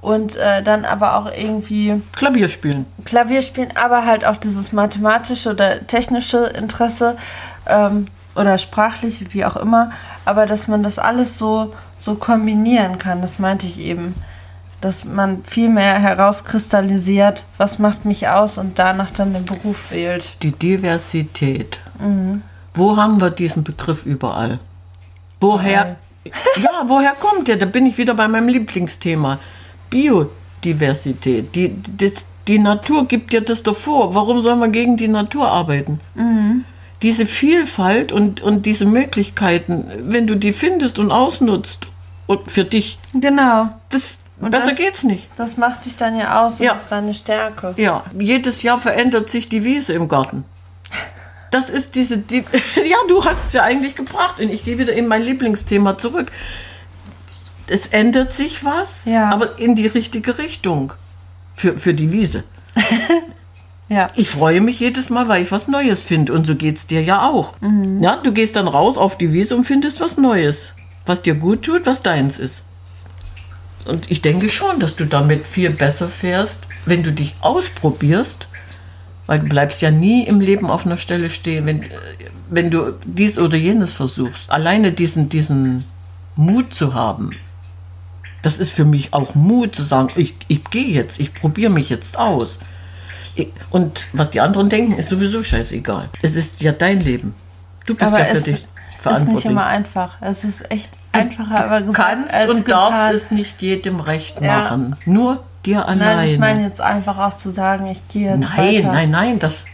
und 0.00 0.36
äh, 0.36 0.62
dann 0.62 0.84
aber 0.84 1.16
auch 1.16 1.32
irgendwie 1.36 2.00
Klavier 2.12 2.48
spielen. 2.48 2.86
Klavier 3.04 3.42
spielen, 3.42 3.72
aber 3.74 4.06
halt 4.06 4.24
auch 4.24 4.36
dieses 4.36 4.70
mathematische 4.70 5.50
oder 5.50 5.84
technische 5.88 6.44
Interesse, 6.56 7.16
ähm, 7.66 8.04
oder 8.36 8.58
sprachlich, 8.58 9.34
wie 9.34 9.44
auch 9.44 9.56
immer, 9.56 9.90
aber 10.24 10.46
dass 10.46 10.68
man 10.68 10.82
das 10.82 10.98
alles 10.98 11.38
so, 11.38 11.72
so 11.96 12.14
kombinieren 12.14 12.98
kann, 12.98 13.22
das 13.22 13.38
meinte 13.38 13.66
ich 13.66 13.80
eben. 13.80 14.14
Dass 14.82 15.06
man 15.06 15.42
viel 15.42 15.70
mehr 15.70 15.98
herauskristallisiert, 15.98 17.46
was 17.56 17.78
macht 17.78 18.04
mich 18.04 18.28
aus 18.28 18.58
und 18.58 18.78
danach 18.78 19.10
dann 19.10 19.32
den 19.32 19.46
Beruf 19.46 19.90
wählt. 19.90 20.36
Die 20.42 20.52
Diversität. 20.52 21.80
Wo 22.74 22.96
haben 22.96 23.20
wir 23.20 23.30
diesen 23.30 23.64
Begriff 23.64 24.04
überall? 24.04 24.58
Woher? 25.40 25.96
ja, 26.56 26.84
woher 26.86 27.12
kommt 27.12 27.48
der? 27.48 27.56
Da 27.56 27.64
bin 27.64 27.86
ich 27.86 27.96
wieder 27.96 28.14
bei 28.14 28.28
meinem 28.28 28.48
Lieblingsthema. 28.48 29.38
Biodiversität. 29.88 31.54
Die, 31.54 31.70
die, 31.70 32.12
die 32.46 32.58
Natur 32.58 33.08
gibt 33.08 33.32
dir 33.32 33.40
das 33.40 33.62
doch 33.62 33.76
vor. 33.76 34.14
Warum 34.14 34.42
soll 34.42 34.56
man 34.56 34.72
gegen 34.72 34.96
die 34.96 35.08
Natur 35.08 35.48
arbeiten? 35.48 36.00
Diese 37.02 37.26
Vielfalt 37.26 38.10
und, 38.12 38.40
und 38.40 38.64
diese 38.66 38.86
Möglichkeiten, 38.86 39.84
wenn 40.10 40.26
du 40.26 40.34
die 40.34 40.52
findest 40.52 40.98
und 40.98 41.10
ausnutzt 41.12 41.86
und 42.26 42.50
für 42.50 42.64
dich, 42.64 42.98
Genau. 43.12 43.68
das, 43.90 44.18
Und 44.40 44.50
besser 44.50 44.70
das- 44.70 44.78
geht's 44.78 45.02
nicht. 45.04 45.28
Das 45.36 45.56
macht 45.58 45.84
dich 45.84 45.96
dann 45.96 46.18
ja 46.18 46.44
aus 46.44 46.58
und 46.60 46.66
Ja. 46.66 46.72
ist 46.74 46.88
deine 46.90 47.12
Stärke. 47.14 47.74
Ja, 47.76 48.02
jedes 48.18 48.62
Jahr 48.62 48.78
verändert 48.78 49.28
sich 49.30 49.48
die 49.48 49.62
Wiese 49.64 49.92
im 49.92 50.08
Garten. 50.08 50.44
Das 51.50 51.70
ist 51.70 51.94
diese, 51.94 52.18
die, 52.18 52.38
ja, 52.76 52.96
du 53.08 53.24
hast 53.24 53.46
es 53.46 53.52
ja 53.52 53.62
eigentlich 53.62 53.94
gebracht. 53.94 54.40
Und 54.40 54.50
ich 54.50 54.64
gehe 54.64 54.78
wieder 54.78 54.92
in 54.94 55.06
mein 55.06 55.22
Lieblingsthema 55.22 55.98
zurück. 55.98 56.32
Es 57.68 57.88
ändert 57.88 58.32
sich 58.32 58.64
was, 58.64 59.04
Ja. 59.04 59.30
aber 59.30 59.58
in 59.58 59.74
die 59.74 59.86
richtige 59.86 60.38
Richtung. 60.38 60.92
Für, 61.56 61.78
für 61.78 61.94
die 61.94 62.10
Wiese. 62.12 62.44
Ja. 63.88 64.10
Ich 64.16 64.28
freue 64.28 64.60
mich 64.60 64.80
jedes 64.80 65.10
Mal, 65.10 65.28
weil 65.28 65.42
ich 65.44 65.52
was 65.52 65.68
Neues 65.68 66.02
finde. 66.02 66.32
Und 66.32 66.46
so 66.46 66.56
geht 66.56 66.76
es 66.76 66.86
dir 66.86 67.02
ja 67.02 67.28
auch. 67.28 67.54
Ja, 68.02 68.16
du 68.16 68.32
gehst 68.32 68.56
dann 68.56 68.68
raus 68.68 68.96
auf 68.96 69.16
die 69.16 69.32
Wiese 69.32 69.56
und 69.56 69.64
findest 69.64 70.00
was 70.00 70.16
Neues. 70.16 70.72
Was 71.04 71.22
dir 71.22 71.34
gut 71.34 71.62
tut, 71.62 71.86
was 71.86 72.02
deins 72.02 72.38
ist. 72.38 72.64
Und 73.84 74.10
ich 74.10 74.22
denke 74.22 74.48
schon, 74.48 74.80
dass 74.80 74.96
du 74.96 75.04
damit 75.04 75.46
viel 75.46 75.70
besser 75.70 76.08
fährst, 76.08 76.66
wenn 76.84 77.04
du 77.04 77.12
dich 77.12 77.36
ausprobierst. 77.40 78.48
Weil 79.26 79.40
du 79.40 79.46
bleibst 79.46 79.82
ja 79.82 79.90
nie 79.90 80.24
im 80.24 80.40
Leben 80.40 80.70
auf 80.70 80.86
einer 80.86 80.96
Stelle 80.96 81.30
stehen, 81.30 81.66
wenn, 81.66 81.84
wenn 82.48 82.70
du 82.70 82.94
dies 83.04 83.38
oder 83.38 83.56
jenes 83.56 83.92
versuchst. 83.92 84.50
Alleine 84.50 84.92
diesen, 84.92 85.28
diesen 85.28 85.84
Mut 86.36 86.74
zu 86.74 86.94
haben, 86.94 87.32
das 88.42 88.58
ist 88.58 88.70
für 88.70 88.84
mich 88.84 89.12
auch 89.12 89.34
Mut 89.34 89.74
zu 89.74 89.82
sagen, 89.82 90.10
ich, 90.14 90.34
ich 90.46 90.62
gehe 90.70 90.86
jetzt, 90.86 91.18
ich 91.18 91.34
probiere 91.34 91.72
mich 91.72 91.90
jetzt 91.90 92.16
aus. 92.16 92.60
Und 93.70 94.06
was 94.12 94.30
die 94.30 94.40
anderen 94.40 94.68
denken, 94.68 94.98
ist 94.98 95.08
sowieso 95.08 95.42
scheißegal. 95.42 96.08
Es 96.22 96.36
ist 96.36 96.60
ja 96.62 96.72
dein 96.72 97.00
Leben. 97.00 97.34
Du 97.86 97.94
bist 97.94 98.10
Aber 98.12 98.18
ja 98.20 98.24
für 98.26 98.36
es 98.36 98.44
dich 98.44 98.54
ist 98.54 98.68
verantwortlich. 99.00 99.34
nicht 99.36 99.44
immer 99.52 99.66
einfach. 99.66 100.16
Es 100.20 100.44
ist 100.44 100.70
echt 100.70 100.90
einfacher, 101.12 101.64
aber 101.64 101.80
du 101.80 101.92
gesagt 101.92 102.18
kannst 102.18 102.34
als 102.34 102.50
und 102.50 102.64
getan. 102.64 102.80
darfst 102.92 103.14
es 103.16 103.30
nicht 103.30 103.62
jedem 103.62 104.00
recht 104.00 104.40
Ja. 104.40 104.56
machen. 104.58 104.96
Nur 105.06 105.44
dir 105.64 105.86
alleine. 105.88 106.16
Nein, 106.16 106.28
ich 106.28 106.38
meine 106.38 106.62
jetzt 106.62 106.80
einfach 106.80 107.18
auch 107.18 107.34
zu 107.34 107.50
sagen, 107.50 107.86
ich 107.86 108.00
gehe 108.08 108.30
jetzt 108.36 108.50
Nein, 108.56 108.74
weiter. 108.76 108.92
nein, 108.92 109.10
nein, 109.10 109.38
das, 109.40 109.66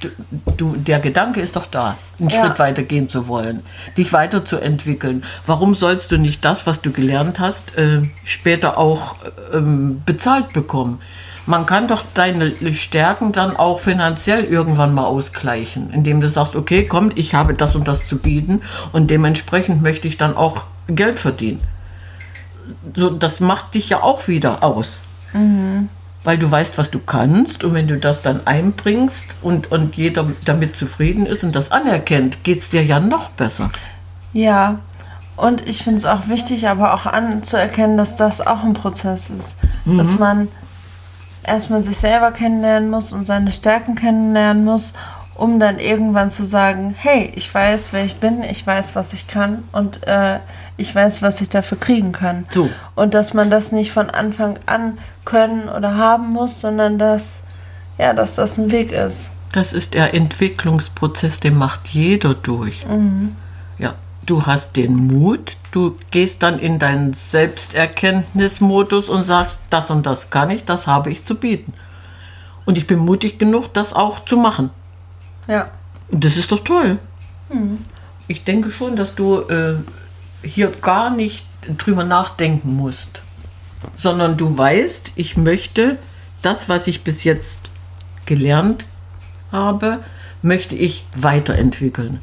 du, 0.56 0.74
der 0.76 1.00
Gedanke 1.00 1.40
ist 1.40 1.54
doch 1.56 1.66
da, 1.66 1.96
einen 2.18 2.30
Ja. 2.30 2.40
Schritt 2.40 2.58
weiter 2.58 2.82
gehen 2.82 3.08
zu 3.10 3.28
wollen, 3.28 3.62
dich 3.96 4.12
weiterzuentwickeln. 4.12 5.22
Warum 5.46 5.74
sollst 5.74 6.10
du 6.12 6.16
nicht 6.18 6.44
das, 6.44 6.66
was 6.66 6.80
du 6.80 6.92
gelernt 6.92 7.40
hast, 7.40 7.76
äh, 7.76 8.02
später 8.24 8.78
auch 8.78 9.16
ähm, 9.52 10.02
bezahlt 10.06 10.52
bekommen? 10.54 11.00
Man 11.46 11.66
kann 11.66 11.88
doch 11.88 12.04
deine 12.14 12.52
Stärken 12.72 13.32
dann 13.32 13.56
auch 13.56 13.80
finanziell 13.80 14.44
irgendwann 14.44 14.94
mal 14.94 15.06
ausgleichen, 15.06 15.92
indem 15.92 16.20
du 16.20 16.28
sagst, 16.28 16.54
okay, 16.54 16.86
komm, 16.86 17.10
ich 17.14 17.34
habe 17.34 17.54
das 17.54 17.74
und 17.74 17.88
das 17.88 18.06
zu 18.06 18.18
bieten 18.18 18.62
und 18.92 19.10
dementsprechend 19.10 19.82
möchte 19.82 20.06
ich 20.06 20.18
dann 20.18 20.36
auch 20.36 20.64
Geld 20.86 21.18
verdienen. 21.18 21.60
So, 22.94 23.10
das 23.10 23.40
macht 23.40 23.74
dich 23.74 23.88
ja 23.88 24.02
auch 24.02 24.28
wieder 24.28 24.62
aus 24.62 25.00
weil 26.24 26.38
du 26.38 26.50
weißt, 26.50 26.78
was 26.78 26.90
du 26.90 27.00
kannst 27.00 27.64
und 27.64 27.74
wenn 27.74 27.88
du 27.88 27.98
das 27.98 28.22
dann 28.22 28.46
einbringst 28.46 29.36
und, 29.42 29.72
und 29.72 29.96
jeder 29.96 30.26
damit 30.44 30.76
zufrieden 30.76 31.26
ist 31.26 31.42
und 31.42 31.56
das 31.56 31.72
anerkennt, 31.72 32.44
geht 32.44 32.60
es 32.60 32.70
dir 32.70 32.84
ja 32.84 33.00
noch 33.00 33.30
besser. 33.30 33.68
Ja, 34.32 34.78
und 35.36 35.68
ich 35.68 35.82
finde 35.82 35.98
es 35.98 36.06
auch 36.06 36.28
wichtig, 36.28 36.68
aber 36.68 36.94
auch 36.94 37.06
anzuerkennen, 37.06 37.96
dass 37.96 38.16
das 38.16 38.40
auch 38.40 38.62
ein 38.62 38.74
Prozess 38.74 39.30
ist. 39.30 39.56
Mhm. 39.84 39.98
Dass 39.98 40.18
man 40.18 40.48
erstmal 41.44 41.82
sich 41.82 41.98
selber 41.98 42.32
kennenlernen 42.32 42.90
muss 42.90 43.12
und 43.12 43.26
seine 43.26 43.52
Stärken 43.52 43.94
kennenlernen 43.94 44.64
muss, 44.64 44.92
um 45.34 45.58
dann 45.58 45.78
irgendwann 45.78 46.30
zu 46.30 46.44
sagen, 46.44 46.94
hey, 46.96 47.32
ich 47.34 47.52
weiß, 47.52 47.92
wer 47.92 48.04
ich 48.04 48.16
bin, 48.16 48.42
ich 48.42 48.66
weiß, 48.66 48.94
was 48.94 49.12
ich 49.12 49.26
kann 49.26 49.64
und 49.72 50.06
äh, 50.06 50.38
ich 50.76 50.94
weiß, 50.94 51.22
was 51.22 51.40
ich 51.40 51.48
dafür 51.48 51.78
kriegen 51.78 52.12
kann. 52.12 52.44
So. 52.50 52.70
Und 52.94 53.14
dass 53.14 53.34
man 53.34 53.50
das 53.50 53.72
nicht 53.72 53.92
von 53.92 54.10
Anfang 54.10 54.58
an 54.66 54.98
können 55.24 55.68
oder 55.68 55.96
haben 55.96 56.30
muss, 56.30 56.60
sondern 56.60 56.98
dass, 56.98 57.40
ja, 57.98 58.12
dass 58.12 58.36
das 58.36 58.58
ein 58.58 58.70
Weg 58.70 58.92
ist. 58.92 59.30
Das 59.52 59.72
ist 59.72 59.94
der 59.94 60.14
Entwicklungsprozess, 60.14 61.40
den 61.40 61.56
macht 61.56 61.88
jeder 61.88 62.34
durch. 62.34 62.84
Ja, 62.88 62.96
du 64.26 64.46
hast 64.46 64.76
den 64.76 64.94
Mut, 64.94 65.56
du 65.72 65.96
gehst 66.10 66.42
dann 66.42 66.58
in 66.58 66.78
deinen 66.78 67.12
Selbsterkenntnismodus 67.12 69.08
und 69.08 69.24
sagst, 69.24 69.62
das 69.70 69.90
und 69.90 70.06
das 70.06 70.30
kann 70.30 70.50
ich, 70.50 70.64
das 70.64 70.86
habe 70.86 71.10
ich 71.10 71.24
zu 71.24 71.34
bieten. 71.34 71.72
Und 72.64 72.78
ich 72.78 72.86
bin 72.86 73.00
mutig 73.00 73.38
genug, 73.38 73.74
das 73.74 73.92
auch 73.92 74.24
zu 74.24 74.36
machen. 74.36 74.70
Ja. 75.48 75.70
Und 76.10 76.24
Das 76.24 76.36
ist 76.36 76.52
doch 76.52 76.62
toll. 76.62 76.98
Ich 78.28 78.44
denke 78.44 78.70
schon, 78.70 78.96
dass 78.96 79.14
du 79.14 79.40
äh, 79.40 79.74
hier 80.42 80.70
gar 80.80 81.10
nicht 81.10 81.44
drüber 81.78 82.04
nachdenken 82.04 82.76
musst, 82.76 83.22
sondern 83.96 84.36
du 84.36 84.56
weißt, 84.56 85.12
ich 85.16 85.36
möchte 85.36 85.98
das, 86.40 86.68
was 86.68 86.86
ich 86.86 87.04
bis 87.04 87.24
jetzt 87.24 87.70
gelernt 88.26 88.86
habe, 89.50 90.00
möchte 90.42 90.74
ich 90.74 91.04
weiterentwickeln. 91.14 92.20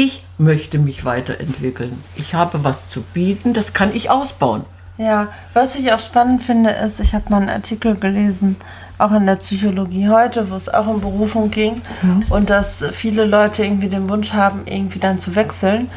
Ich 0.00 0.22
möchte 0.38 0.78
mich 0.78 1.04
weiterentwickeln. 1.04 2.04
Ich 2.14 2.32
habe 2.32 2.62
was 2.62 2.88
zu 2.88 3.00
bieten, 3.02 3.52
das 3.52 3.72
kann 3.72 3.92
ich 3.92 4.10
ausbauen. 4.10 4.64
Ja, 4.96 5.26
was 5.54 5.74
ich 5.74 5.92
auch 5.92 5.98
spannend 5.98 6.40
finde, 6.40 6.70
ist, 6.70 7.00
ich 7.00 7.14
habe 7.14 7.24
mal 7.30 7.38
einen 7.38 7.48
Artikel 7.48 7.96
gelesen, 7.96 8.54
auch 8.98 9.10
in 9.10 9.26
der 9.26 9.34
Psychologie 9.34 10.08
heute, 10.08 10.52
wo 10.52 10.54
es 10.54 10.68
auch 10.68 10.86
um 10.86 11.00
Berufung 11.00 11.50
ging 11.50 11.82
und 12.30 12.48
dass 12.48 12.84
viele 12.92 13.24
Leute 13.24 13.64
irgendwie 13.64 13.88
den 13.88 14.08
Wunsch 14.08 14.34
haben, 14.34 14.62
irgendwie 14.66 15.00
dann 15.00 15.18
zu 15.18 15.34
wechseln. 15.34 15.90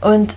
Und 0.00 0.36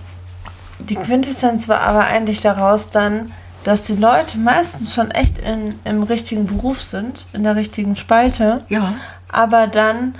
die 0.78 0.94
Quintessenz 0.94 1.68
war 1.68 1.80
aber 1.80 2.04
eigentlich 2.04 2.40
daraus 2.40 2.90
dann, 2.90 3.32
dass 3.64 3.82
die 3.86 3.96
Leute 3.96 4.38
meistens 4.38 4.94
schon 4.94 5.10
echt 5.10 5.38
in, 5.38 5.74
im 5.84 6.04
richtigen 6.04 6.46
Beruf 6.46 6.80
sind, 6.80 7.26
in 7.32 7.42
der 7.42 7.56
richtigen 7.56 7.96
Spalte, 7.96 8.64
Ja. 8.68 8.94
aber 9.28 9.66
dann 9.66 10.14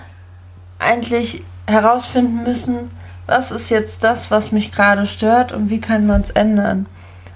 eigentlich 0.80 1.44
herausfinden 1.68 2.42
müssen, 2.42 2.90
was 3.26 3.50
ist 3.50 3.68
jetzt 3.70 4.02
das, 4.04 4.30
was 4.30 4.52
mich 4.52 4.72
gerade 4.72 5.06
stört 5.06 5.52
und 5.52 5.68
wie 5.70 5.80
kann 5.80 6.06
man 6.06 6.22
es 6.22 6.30
ändern. 6.30 6.86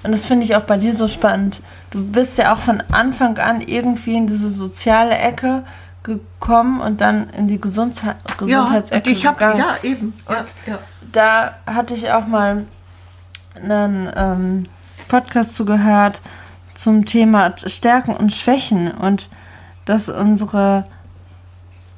Und 0.02 0.12
das 0.12 0.26
finde 0.26 0.44
ich 0.44 0.56
auch 0.56 0.62
bei 0.62 0.78
dir 0.78 0.94
so 0.94 1.06
spannend. 1.06 1.60
Du 1.90 2.04
bist 2.04 2.38
ja 2.38 2.54
auch 2.54 2.58
von 2.58 2.82
Anfang 2.90 3.38
an 3.38 3.60
irgendwie 3.60 4.16
in 4.16 4.26
diese 4.26 4.48
soziale 4.48 5.16
Ecke 5.16 5.62
gekommen 6.02 6.80
und 6.80 7.00
dann 7.00 7.28
in 7.30 7.46
die 7.46 7.60
Gesundheit, 7.60 8.16
Ja, 8.26 8.34
Gesundheitsecke 8.38 9.10
und 9.10 9.16
ich 9.16 9.26
habe 9.26 9.38
gegangen. 9.38 9.58
ja 9.58 9.76
eben. 9.88 10.14
Ja, 10.28 10.44
ja. 10.66 10.78
Da 11.12 11.52
hatte 11.66 11.94
ich 11.94 12.10
auch 12.10 12.26
mal 12.26 12.64
einen 13.54 14.10
ähm, 14.16 14.64
Podcast 15.08 15.54
zugehört 15.54 16.22
zum 16.74 17.04
Thema 17.04 17.52
Stärken 17.66 18.16
und 18.16 18.32
Schwächen 18.32 18.90
und 18.90 19.28
dass 19.84 20.08
unsere 20.08 20.84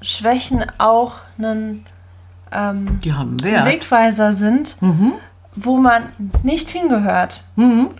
Schwächen 0.03 0.65
auch 0.79 1.15
einen 1.39 1.87
ähm, 2.55 2.99
Die 3.05 3.13
haben 3.13 3.43
Wert. 3.43 3.67
Wegweiser 3.67 4.33
sind, 4.33 4.77
wo 5.57 5.77
man 5.77 6.03
nicht 6.43 6.71
hingehört. 6.71 7.43
Mhm. 7.57 7.91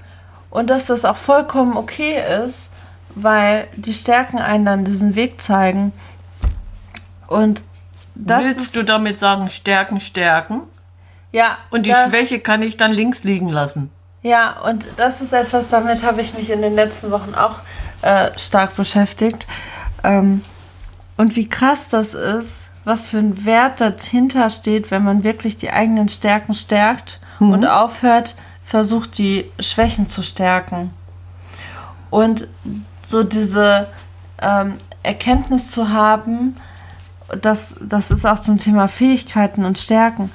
Und 0.51 0.71
dass 0.71 0.87
das 0.87 1.05
auch 1.05 1.17
vollkommen 1.17 1.77
okay 1.77 2.17
ist, 2.45 2.71
weil 3.17 3.67
die 3.77 3.93
Stärken 3.95 4.39
einen 4.39 4.65
dann 4.65 4.85
diesen 4.85 5.15
Weg 5.17 5.41
zeigen. 5.43 5.93
Und 7.27 7.65
das 8.15 8.45
Willst 8.45 8.77
du 8.77 8.83
damit 8.85 9.19
sagen, 9.19 9.51
stärken, 9.51 9.99
stärken? 10.01 10.61
ja, 11.33 11.57
Und 11.71 11.87
die 11.87 11.91
da- 11.91 12.09
Schwäche 12.09 12.39
kann 12.39 12.63
ich 12.63 12.77
dann 12.77 12.93
links 12.93 13.25
liegen 13.25 13.49
lassen. 13.49 13.91
Ja, 14.23 14.61
und 14.61 14.87
das 14.97 15.21
ist 15.21 15.33
etwas, 15.33 15.69
damit 15.69 16.03
habe 16.03 16.21
ich 16.21 16.33
mich 16.35 16.49
in 16.51 16.63
den 16.63 16.75
letzten 16.75 17.11
Wochen 17.11 17.35
auch 17.35 17.59
äh, 18.03 18.31
stark 18.39 18.75
beschäftigt. 18.77 19.47
Ähm, 20.03 20.43
und 21.17 21.37
wie 21.37 21.49
krass 21.49 21.89
das 21.91 22.15
ist, 22.15 22.71
was 22.85 23.09
für 23.09 23.19
ein 23.19 23.45
Wert 23.45 23.81
dahinter 23.81 24.51
steht, 24.51 24.91
wenn 24.91 25.05
man 25.05 25.25
wirklich 25.25 25.57
die 25.57 25.71
eigenen 25.71 26.09
Stärken 26.09 26.55
stärkt 26.55 27.21
und 27.41 27.67
aufhört, 27.67 28.35
versucht, 28.65 29.19
die 29.19 29.51
Schwächen 29.61 30.09
zu 30.09 30.23
stärken. 30.23 30.91
Und 32.11 32.49
so 33.03 33.23
diese 33.23 33.89
ähm, 34.41 34.75
Erkenntnis 35.03 35.71
zu 35.71 35.91
haben, 35.91 36.57
das, 37.41 37.77
das 37.81 38.11
ist 38.11 38.27
auch 38.27 38.39
zum 38.39 38.59
Thema 38.59 38.89
Fähigkeiten 38.89 39.65
und 39.65 39.79
Stärken, 39.79 40.31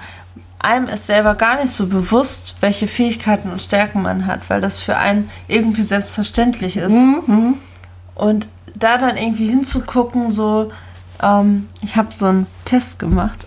einem 0.60 0.90
ist 0.90 1.08
selber 1.08 1.36
gar 1.36 1.56
nicht 1.56 1.72
so 1.72 1.88
bewusst, 1.88 2.58
welche 2.60 2.88
Fähigkeiten 2.88 3.50
und 3.50 3.62
Stärken 3.62 4.02
man 4.02 4.26
hat, 4.26 4.50
weil 4.50 4.60
das 4.60 4.80
für 4.80 4.98
einen 4.98 5.30
irgendwie 5.48 5.84
selbstverständlich 5.84 6.76
ist. 6.78 6.92
Mhm. 6.92 7.56
Und 8.14 8.50
da 8.76 8.98
dann 8.98 9.16
irgendwie 9.16 9.48
hinzugucken, 9.48 10.30
so, 10.30 10.72
ähm, 11.22 11.68
ich 11.82 11.96
habe 11.96 12.14
so 12.14 12.28
einen 12.28 12.48
Test 12.66 13.00
gemacht. 13.00 13.46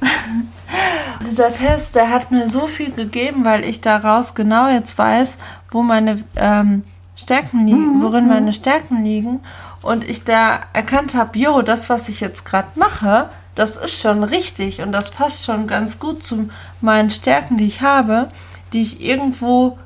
Dieser 1.26 1.52
Test, 1.52 1.94
der 1.94 2.10
hat 2.10 2.30
mir 2.30 2.48
so 2.48 2.66
viel 2.66 2.92
gegeben, 2.92 3.44
weil 3.44 3.64
ich 3.64 3.80
daraus 3.80 4.34
genau 4.34 4.68
jetzt 4.68 4.98
weiß, 4.98 5.38
wo 5.70 5.82
meine 5.82 6.16
ähm, 6.36 6.82
Stärken 7.14 7.66
liegen, 7.66 8.02
worin 8.02 8.26
meine 8.26 8.52
Stärken 8.52 9.04
liegen. 9.04 9.40
Und 9.82 10.08
ich 10.08 10.24
da 10.24 10.60
erkannt 10.72 11.14
habe, 11.14 11.38
jo, 11.38 11.62
das, 11.62 11.90
was 11.90 12.08
ich 12.08 12.20
jetzt 12.20 12.44
gerade 12.44 12.68
mache, 12.76 13.30
das 13.54 13.76
ist 13.76 14.00
schon 14.00 14.24
richtig 14.24 14.80
und 14.80 14.92
das 14.92 15.10
passt 15.10 15.44
schon 15.44 15.66
ganz 15.66 15.98
gut 15.98 16.22
zu 16.22 16.48
meinen 16.80 17.10
Stärken, 17.10 17.58
die 17.58 17.66
ich 17.66 17.82
habe, 17.82 18.30
die 18.72 18.80
ich 18.80 19.04
irgendwo 19.04 19.78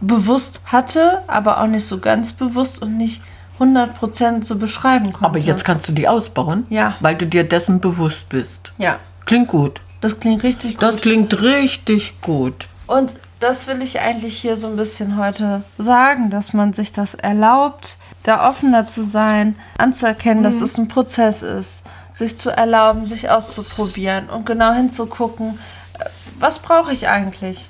bewusst 0.00 0.60
hatte, 0.66 1.22
aber 1.26 1.60
auch 1.60 1.66
nicht 1.66 1.86
so 1.86 1.98
ganz 1.98 2.32
bewusst 2.32 2.80
und 2.80 2.96
nicht 2.96 3.22
100% 3.60 4.44
so 4.44 4.56
beschreiben 4.56 5.12
konnte. 5.12 5.24
Aber 5.26 5.38
jetzt 5.38 5.64
kannst 5.64 5.88
du 5.88 5.92
die 5.92 6.08
ausbauen, 6.08 6.66
Ja. 6.70 6.96
weil 7.00 7.16
du 7.16 7.26
dir 7.26 7.44
dessen 7.44 7.80
bewusst 7.80 8.28
bist. 8.28 8.72
Ja, 8.78 8.98
Klingt 9.26 9.48
gut. 9.48 9.80
das 10.00 10.20
klingt 10.20 10.42
richtig 10.42 10.72
gut. 10.74 10.82
Das 10.82 11.00
klingt 11.00 11.40
richtig 11.42 12.20
gut. 12.20 12.66
Und 12.86 13.14
das 13.40 13.66
will 13.66 13.82
ich 13.82 14.00
eigentlich 14.00 14.36
hier 14.38 14.56
so 14.56 14.66
ein 14.68 14.76
bisschen 14.76 15.16
heute 15.18 15.62
sagen, 15.78 16.30
dass 16.30 16.52
man 16.52 16.72
sich 16.72 16.92
das 16.92 17.14
erlaubt, 17.14 17.98
da 18.22 18.48
offener 18.48 18.88
zu 18.88 19.02
sein, 19.02 19.56
anzuerkennen, 19.78 20.42
dass 20.42 20.60
es 20.60 20.78
ein 20.78 20.88
Prozess 20.88 21.42
ist, 21.42 21.84
sich 22.12 22.38
zu 22.38 22.50
erlauben, 22.50 23.06
sich 23.06 23.30
auszuprobieren 23.30 24.28
und 24.30 24.46
genau 24.46 24.72
hinzugucken, 24.72 25.58
äh, 25.98 26.04
was 26.38 26.58
brauche 26.58 26.92
ich 26.92 27.08
eigentlich? 27.08 27.68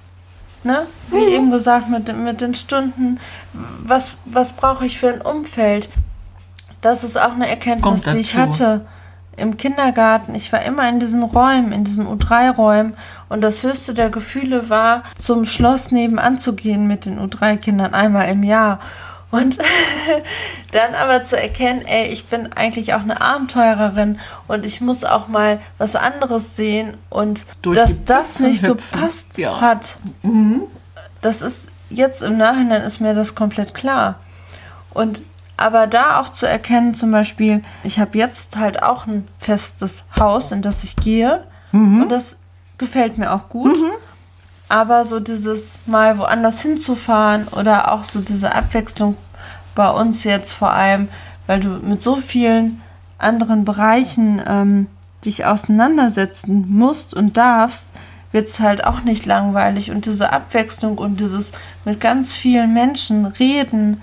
Ne? 0.65 0.87
Wie 1.11 1.19
eben 1.35 1.51
gesagt, 1.51 1.89
mit, 1.91 2.09
den- 2.09 2.25
mit 2.25 2.41
den 2.41 2.55
Stunden, 2.55 3.21
was, 3.53 4.17
was 4.25 4.55
brauche 4.55 4.87
ich 4.87 4.99
für 4.99 5.09
ein 5.13 5.21
Umfeld? 5.21 5.89
Das 6.81 7.05
ist 7.05 7.17
auch 7.19 7.33
eine 7.33 7.49
Erkenntnis, 7.49 8.03
die 8.15 8.19
ich 8.21 8.35
hatte 8.37 8.87
im 9.37 9.57
Kindergarten. 9.57 10.35
Ich 10.35 10.53
war 10.53 10.63
immer 10.63 10.89
in 10.89 11.01
diesen 11.01 11.23
Räumen, 11.23 11.73
in 11.73 11.85
diesen 11.85 12.07
U3-Räumen 12.07 12.97
und 13.29 13.41
das 13.43 13.63
höchste 13.63 13.93
der 13.95 14.09
Gefühle 14.11 14.71
war, 14.71 15.03
zum 15.19 15.45
Schloss 15.45 15.91
nebenan 15.91 16.39
zu 16.39 16.55
gehen 16.55 16.87
mit 16.87 17.05
den 17.05 17.19
U3-Kindern 17.19 17.93
einmal 17.95 18.29
im 18.29 18.43
Jahr. 18.43 18.79
Und 19.31 19.59
dann 20.73 20.95
aber 20.95 21.25
zu 21.25 21.41
erkennen, 21.41 21.83
ey, 21.87 22.07
ich 22.09 22.27
bin 22.27 22.53
eigentlich 22.53 22.95
auch 22.95 23.01
eine 23.01 23.21
Abenteurerin 23.21 24.19
und 24.47 24.65
ich 24.65 24.81
muss 24.81 25.05
auch 25.05 25.29
mal 25.29 25.59
was 25.79 25.97
anderes 25.97 26.57
sehen 26.57 26.97
und 27.11 27.45
Durch 27.63 27.79
dass 27.79 28.05
das 28.05 28.41
nicht 28.41 28.63
hüpfen. 28.63 29.01
gepasst 29.01 29.39
Ja. 29.39 29.61
hat. 29.61 29.99
Das 31.21 31.43
ist 31.43 31.71
jetzt 31.91 32.23
im 32.23 32.37
Nachhinein 32.37 32.83
ist 32.83 33.01
mir 33.01 33.15
das 33.15 33.35
komplett 33.35 33.75
klar. 33.75 34.17
Und 34.93 35.23
aber 35.57 35.87
da 35.87 36.21
auch 36.21 36.29
zu 36.31 36.47
erkennen, 36.49 36.95
zum 36.95 37.13
Beispiel, 37.13 37.63
ich 37.85 37.99
habe 38.01 38.19
jetzt 38.19 38.57
halt 38.57 38.83
auch 38.83 39.07
ein 39.07 39.27
festes 39.39 40.05
Haus, 40.19 40.51
in 40.51 40.63
das 40.63 40.83
ich 40.85 40.97
gehe. 40.97 41.45
Und 42.03 42.09
das 42.09 42.37
gefällt 42.79 43.19
mir 43.19 43.33
auch 43.33 43.49
gut. 43.49 43.77
Aber 44.75 45.05
so 45.05 45.21
dieses 45.21 45.79
mal 45.87 46.19
woanders 46.19 46.61
hinzufahren 46.61 47.47
oder 47.47 47.93
auch 47.93 48.03
so 48.03 48.21
diese 48.21 48.57
Abwechslung 48.57 49.17
bei 49.77 49.89
uns 49.89 50.25
jetzt 50.25 50.53
vor 50.53 50.73
allem, 50.73 51.09
weil 51.47 51.61
du 51.61 51.69
mit 51.69 52.03
so 52.03 52.17
vielen 52.17 52.83
anderen 53.17 53.65
Bereichen 53.65 54.43
ähm, 54.45 54.89
dich 55.25 55.47
auseinandersetzen 55.47 56.67
musst 56.69 57.15
und 57.15 57.37
darfst, 57.37 57.87
wird 58.33 58.49
es 58.49 58.59
halt 58.59 58.85
auch 58.85 59.03
nicht 59.03 59.27
langweilig. 59.27 59.93
Und 59.93 60.07
diese 60.07 60.33
Abwechslung 60.33 60.99
und 60.99 61.21
dieses 61.21 61.53
mit 61.85 62.01
ganz 62.01 62.35
vielen 62.35 62.75
Menschen 62.75 63.27
reden 63.27 64.03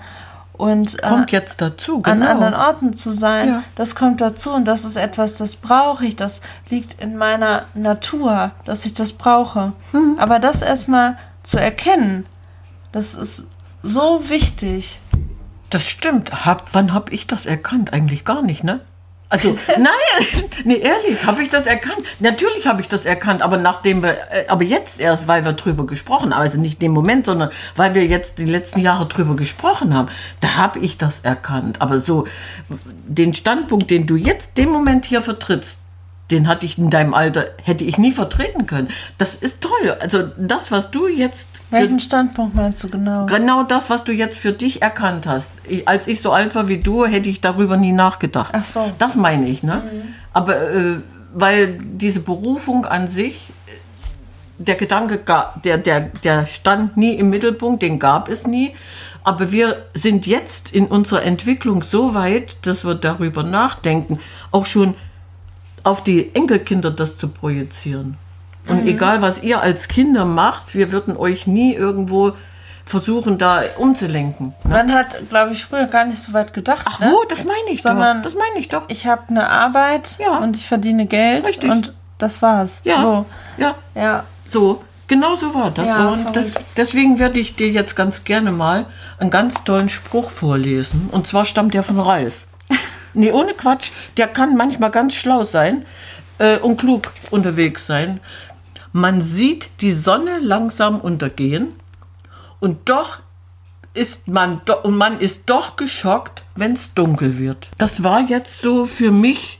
und 0.62 1.02
äh, 1.02 1.08
Kommt 1.08 1.32
jetzt 1.32 1.60
dazu, 1.60 1.96
an 2.04 2.20
genau. 2.20 2.30
anderen 2.30 2.54
Orten 2.54 2.94
zu 2.94 3.10
sein, 3.10 3.48
Ja. 3.48 3.62
das 3.74 3.96
kommt 3.96 4.20
dazu 4.20 4.52
und 4.52 4.64
das 4.64 4.84
ist 4.84 4.94
etwas, 4.96 5.34
das 5.34 5.56
brauche 5.56 6.06
ich, 6.06 6.14
das 6.14 6.40
liegt 6.70 7.02
in 7.02 7.16
meiner 7.16 7.64
Natur, 7.74 8.52
dass 8.64 8.86
ich 8.86 8.94
das 8.94 9.12
brauche. 9.12 9.72
Mhm. 9.92 10.14
Aber 10.18 10.38
das 10.38 10.62
erstmal 10.62 11.18
zu 11.42 11.58
erkennen, 11.58 12.26
das 12.92 13.14
ist 13.14 13.48
so 13.82 14.28
wichtig. 14.28 15.00
Das 15.70 15.84
stimmt. 15.88 16.44
Hab, 16.46 16.72
wann 16.74 16.92
habe 16.92 17.12
ich 17.12 17.26
das 17.26 17.44
erkannt? 17.44 17.92
Eigentlich 17.92 18.24
gar 18.24 18.42
nicht, 18.42 18.62
ne? 18.62 18.78
Also, 19.32 19.56
nein, 19.78 20.26
nee, 20.64 20.76
ehrlich, 20.76 21.24
habe 21.24 21.42
ich 21.42 21.48
das 21.48 21.64
erkannt? 21.64 22.06
Natürlich 22.20 22.66
habe 22.66 22.82
ich 22.82 22.88
das 22.88 23.06
erkannt, 23.06 23.40
aber 23.40 23.56
nachdem 23.56 24.02
wir, 24.02 24.18
äh, 24.30 24.46
aber 24.48 24.62
jetzt 24.62 25.00
erst, 25.00 25.26
weil 25.26 25.42
wir 25.46 25.54
drüber 25.54 25.86
gesprochen 25.86 26.34
haben, 26.34 26.42
also 26.42 26.60
nicht 26.60 26.82
den 26.82 26.92
Moment, 26.92 27.24
sondern 27.24 27.50
weil 27.74 27.94
wir 27.94 28.04
jetzt 28.04 28.36
die 28.36 28.44
letzten 28.44 28.80
Jahre 28.80 29.06
drüber 29.06 29.34
gesprochen 29.34 29.94
haben, 29.94 30.08
da 30.40 30.56
habe 30.56 30.80
ich 30.80 30.98
das 30.98 31.20
erkannt. 31.20 31.80
Aber 31.80 31.98
so, 31.98 32.26
den 33.06 33.32
Standpunkt, 33.32 33.90
den 33.90 34.06
du 34.06 34.16
jetzt 34.16 34.58
dem 34.58 34.68
Moment 34.68 35.06
hier 35.06 35.22
vertrittst, 35.22 35.78
den 36.32 36.48
hatte 36.48 36.66
ich 36.66 36.78
in 36.78 36.90
deinem 36.90 37.14
Alter, 37.14 37.46
hätte 37.62 37.84
ich 37.84 37.98
nie 37.98 38.10
vertreten 38.10 38.66
können. 38.66 38.88
Das 39.18 39.34
ist 39.34 39.60
toll. 39.60 39.96
Also 40.00 40.30
das, 40.36 40.72
was 40.72 40.90
du 40.90 41.06
jetzt 41.06 41.62
Welchen 41.70 42.00
Standpunkt 42.00 42.54
meinst 42.54 42.82
du 42.82 42.88
genau? 42.88 43.26
Genau 43.26 43.62
das, 43.62 43.90
was 43.90 44.04
du 44.04 44.12
jetzt 44.12 44.38
für 44.38 44.52
dich 44.52 44.82
erkannt 44.82 45.26
hast. 45.26 45.60
Ich, 45.68 45.86
als 45.86 46.06
ich 46.06 46.20
so 46.20 46.32
alt 46.32 46.54
war 46.54 46.68
wie 46.68 46.78
du, 46.78 47.04
hätte 47.04 47.28
ich 47.28 47.40
darüber 47.40 47.76
nie 47.76 47.92
nachgedacht. 47.92 48.52
Ach 48.54 48.64
so. 48.64 48.90
Das 48.98 49.16
meine 49.16 49.48
ich, 49.48 49.62
ne? 49.62 49.82
Aber 50.32 50.56
äh, 50.56 50.96
weil 51.34 51.78
diese 51.78 52.20
Berufung 52.20 52.86
an 52.86 53.08
sich, 53.08 53.52
der 54.58 54.76
Gedanke, 54.76 55.20
der, 55.64 55.78
der, 55.78 56.00
der 56.00 56.46
stand 56.46 56.96
nie 56.96 57.14
im 57.14 57.30
Mittelpunkt, 57.30 57.82
den 57.82 57.98
gab 57.98 58.28
es 58.28 58.46
nie. 58.46 58.74
Aber 59.24 59.52
wir 59.52 59.86
sind 59.94 60.26
jetzt 60.26 60.72
in 60.72 60.86
unserer 60.86 61.22
Entwicklung 61.22 61.82
so 61.82 62.14
weit, 62.14 62.66
dass 62.66 62.84
wir 62.84 62.94
darüber 62.94 63.42
nachdenken, 63.44 64.18
auch 64.50 64.66
schon 64.66 64.94
auf 65.84 66.02
die 66.02 66.34
Enkelkinder 66.34 66.90
das 66.90 67.18
zu 67.18 67.28
projizieren. 67.28 68.16
Und 68.68 68.86
egal, 68.86 69.22
was 69.22 69.42
ihr 69.42 69.60
als 69.60 69.88
Kinder 69.88 70.24
macht, 70.24 70.74
wir 70.74 70.92
würden 70.92 71.16
euch 71.16 71.46
nie 71.48 71.74
irgendwo 71.74 72.32
versuchen, 72.84 73.38
da 73.38 73.62
umzulenken. 73.78 74.54
Ne? 74.64 74.70
Man 74.70 74.92
hat, 74.92 75.16
glaube 75.28 75.52
ich, 75.52 75.64
früher 75.64 75.86
gar 75.86 76.04
nicht 76.04 76.20
so 76.20 76.32
weit 76.32 76.52
gedacht. 76.52 76.82
Ach 76.84 77.00
ne? 77.00 77.12
wo, 77.12 77.24
das 77.28 77.44
meine 77.44 77.70
ich 77.70 77.82
Sondern 77.82 78.18
doch. 78.18 78.22
Das 78.24 78.34
meine 78.34 78.58
ich 78.58 78.68
doch. 78.68 78.84
Ich 78.88 79.06
habe 79.06 79.22
eine 79.28 79.48
Arbeit 79.48 80.16
Ja. 80.18 80.38
und 80.38 80.56
ich 80.56 80.66
verdiene 80.66 81.06
Geld 81.06 81.46
Richtig. 81.46 81.70
und 81.70 81.92
das 82.18 82.42
war's. 82.42 82.82
Ja, 82.84 83.02
So, 83.02 83.26
ja, 83.58 83.74
ja. 83.94 84.24
so. 84.48 84.84
Genau 85.08 85.34
so 85.34 85.54
war 85.54 85.70
das. 85.70 85.88
Ja. 85.88 86.08
Und 86.08 86.36
das 86.36 86.54
deswegen 86.76 87.18
werde 87.18 87.38
ich 87.38 87.54
dir 87.56 87.68
jetzt 87.68 87.96
ganz 87.96 88.24
gerne 88.24 88.50
mal 88.50 88.86
einen 89.18 89.30
ganz 89.30 89.62
tollen 89.64 89.88
Spruch 89.88 90.30
vorlesen. 90.30 91.08
Und 91.12 91.26
zwar 91.26 91.44
stammt 91.44 91.74
der 91.74 91.82
von 91.82 92.00
Ralf. 92.00 92.46
Nee, 93.14 93.32
ohne 93.32 93.54
Quatsch. 93.54 93.90
Der 94.16 94.28
kann 94.28 94.56
manchmal 94.56 94.90
ganz 94.90 95.14
schlau 95.14 95.44
sein 95.44 95.84
äh, 96.38 96.58
und 96.58 96.76
klug 96.78 97.12
unterwegs 97.30 97.86
sein. 97.86 98.20
Man 98.92 99.20
sieht 99.20 99.70
die 99.80 99.92
Sonne 99.92 100.38
langsam 100.38 101.00
untergehen 101.00 101.68
und 102.60 102.88
doch 102.88 103.20
ist 103.94 104.28
man 104.28 104.60
do 104.64 104.74
und 104.82 104.96
man 104.96 105.18
ist 105.18 105.42
doch 105.46 105.76
geschockt, 105.76 106.42
wenn 106.54 106.72
es 106.72 106.94
dunkel 106.94 107.38
wird. 107.38 107.68
Das 107.78 108.02
war 108.02 108.20
jetzt 108.20 108.60
so 108.60 108.86
für 108.86 109.10
mich 109.10 109.58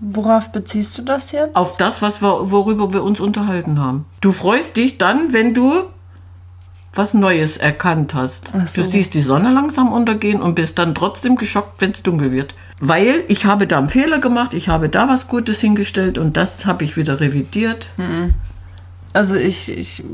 Worauf 0.00 0.52
beziehst 0.52 0.98
du 0.98 1.02
das 1.02 1.32
jetzt? 1.32 1.56
auf 1.56 1.76
das, 1.78 2.02
was 2.02 2.20
wir, 2.20 2.50
worüber 2.50 2.92
wir 2.92 3.02
uns 3.02 3.20
unterhalten 3.20 3.78
haben. 3.78 4.04
Du 4.20 4.32
freust 4.32 4.76
dich 4.76 4.98
dann, 4.98 5.32
wenn 5.32 5.54
du 5.54 5.84
was 6.94 7.14
Neues 7.14 7.56
erkannt 7.56 8.14
hast. 8.14 8.52
So. 8.66 8.82
Du 8.82 8.88
siehst 8.88 9.14
die 9.14 9.22
Sonne 9.22 9.50
langsam 9.50 9.92
untergehen 9.92 10.40
und 10.40 10.54
bist 10.54 10.78
dann 10.78 10.94
trotzdem 10.94 11.36
geschockt, 11.36 11.80
wenn 11.80 11.92
es 11.92 12.02
dunkel 12.02 12.32
wird. 12.32 12.54
Weil 12.80 13.24
ich 13.28 13.44
habe 13.44 13.66
da 13.66 13.78
einen 13.78 13.88
Fehler 13.88 14.18
gemacht, 14.18 14.54
ich 14.54 14.68
habe 14.68 14.88
da 14.88 15.08
was 15.08 15.28
Gutes 15.28 15.60
hingestellt 15.60 16.18
und 16.18 16.36
das 16.36 16.66
habe 16.66 16.84
ich 16.84 16.96
wieder 16.96 17.20
revidiert. 17.20 17.88
Also 19.12 19.36
ich, 19.36 19.70
ich, 19.70 20.04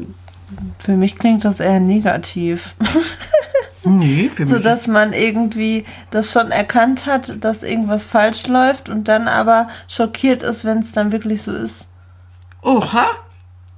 für 0.78 0.96
mich 0.96 1.18
klingt 1.18 1.44
das 1.44 1.60
eher 1.60 1.80
negativ. 1.80 2.74
Nee, 3.82 4.28
für 4.28 4.44
so 4.44 4.56
mich. 4.56 4.64
dass 4.64 4.86
man 4.86 5.12
irgendwie 5.12 5.86
das 6.10 6.30
schon 6.32 6.50
erkannt 6.50 7.06
hat, 7.06 7.42
dass 7.42 7.62
irgendwas 7.62 8.04
falsch 8.04 8.46
läuft 8.46 8.90
und 8.90 9.08
dann 9.08 9.26
aber 9.26 9.68
schockiert 9.88 10.42
ist, 10.42 10.64
wenn 10.64 10.80
es 10.80 10.92
dann 10.92 11.12
wirklich 11.12 11.42
so 11.42 11.52
ist. 11.52 11.88
Oha, 12.62 13.06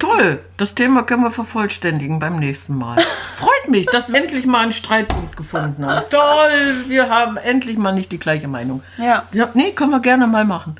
toll. 0.02 0.40
Das 0.56 0.74
Thema 0.74 1.04
können 1.04 1.22
wir 1.22 1.30
vervollständigen 1.30 2.18
beim 2.18 2.38
nächsten 2.38 2.76
Mal. 2.76 2.98
Freut 3.36 3.68
mich, 3.68 3.86
dass 3.86 4.12
wir 4.12 4.20
endlich 4.20 4.46
mal 4.46 4.60
einen 4.60 4.72
Streitpunkt 4.72 5.36
gefunden 5.36 5.86
haben. 5.86 6.06
Toll, 6.10 6.88
wir 6.88 7.08
haben 7.08 7.36
endlich 7.36 7.78
mal 7.78 7.92
nicht 7.92 8.10
die 8.10 8.18
gleiche 8.18 8.48
Meinung. 8.48 8.82
Ja. 8.98 9.24
Ja, 9.32 9.48
nee, 9.54 9.70
können 9.72 9.90
wir 9.90 10.00
gerne 10.00 10.26
mal 10.26 10.44
machen. 10.44 10.76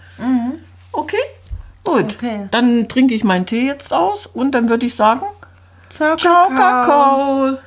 Okay, 0.93 1.17
gut. 1.85 2.17
Okay. 2.17 2.49
Dann 2.51 2.89
trinke 2.89 3.15
ich 3.15 3.25
meinen 3.25 3.47
Tee 3.47 3.67
jetzt 3.67 3.95
aus 3.95 4.27
und 4.27 4.53
dann 4.53 4.69
würde 4.69 4.87
ich 4.87 4.95
sagen, 4.95 5.23
Ciao, 5.89 6.17
ciao, 6.17 6.49
Kakao. 6.49 7.59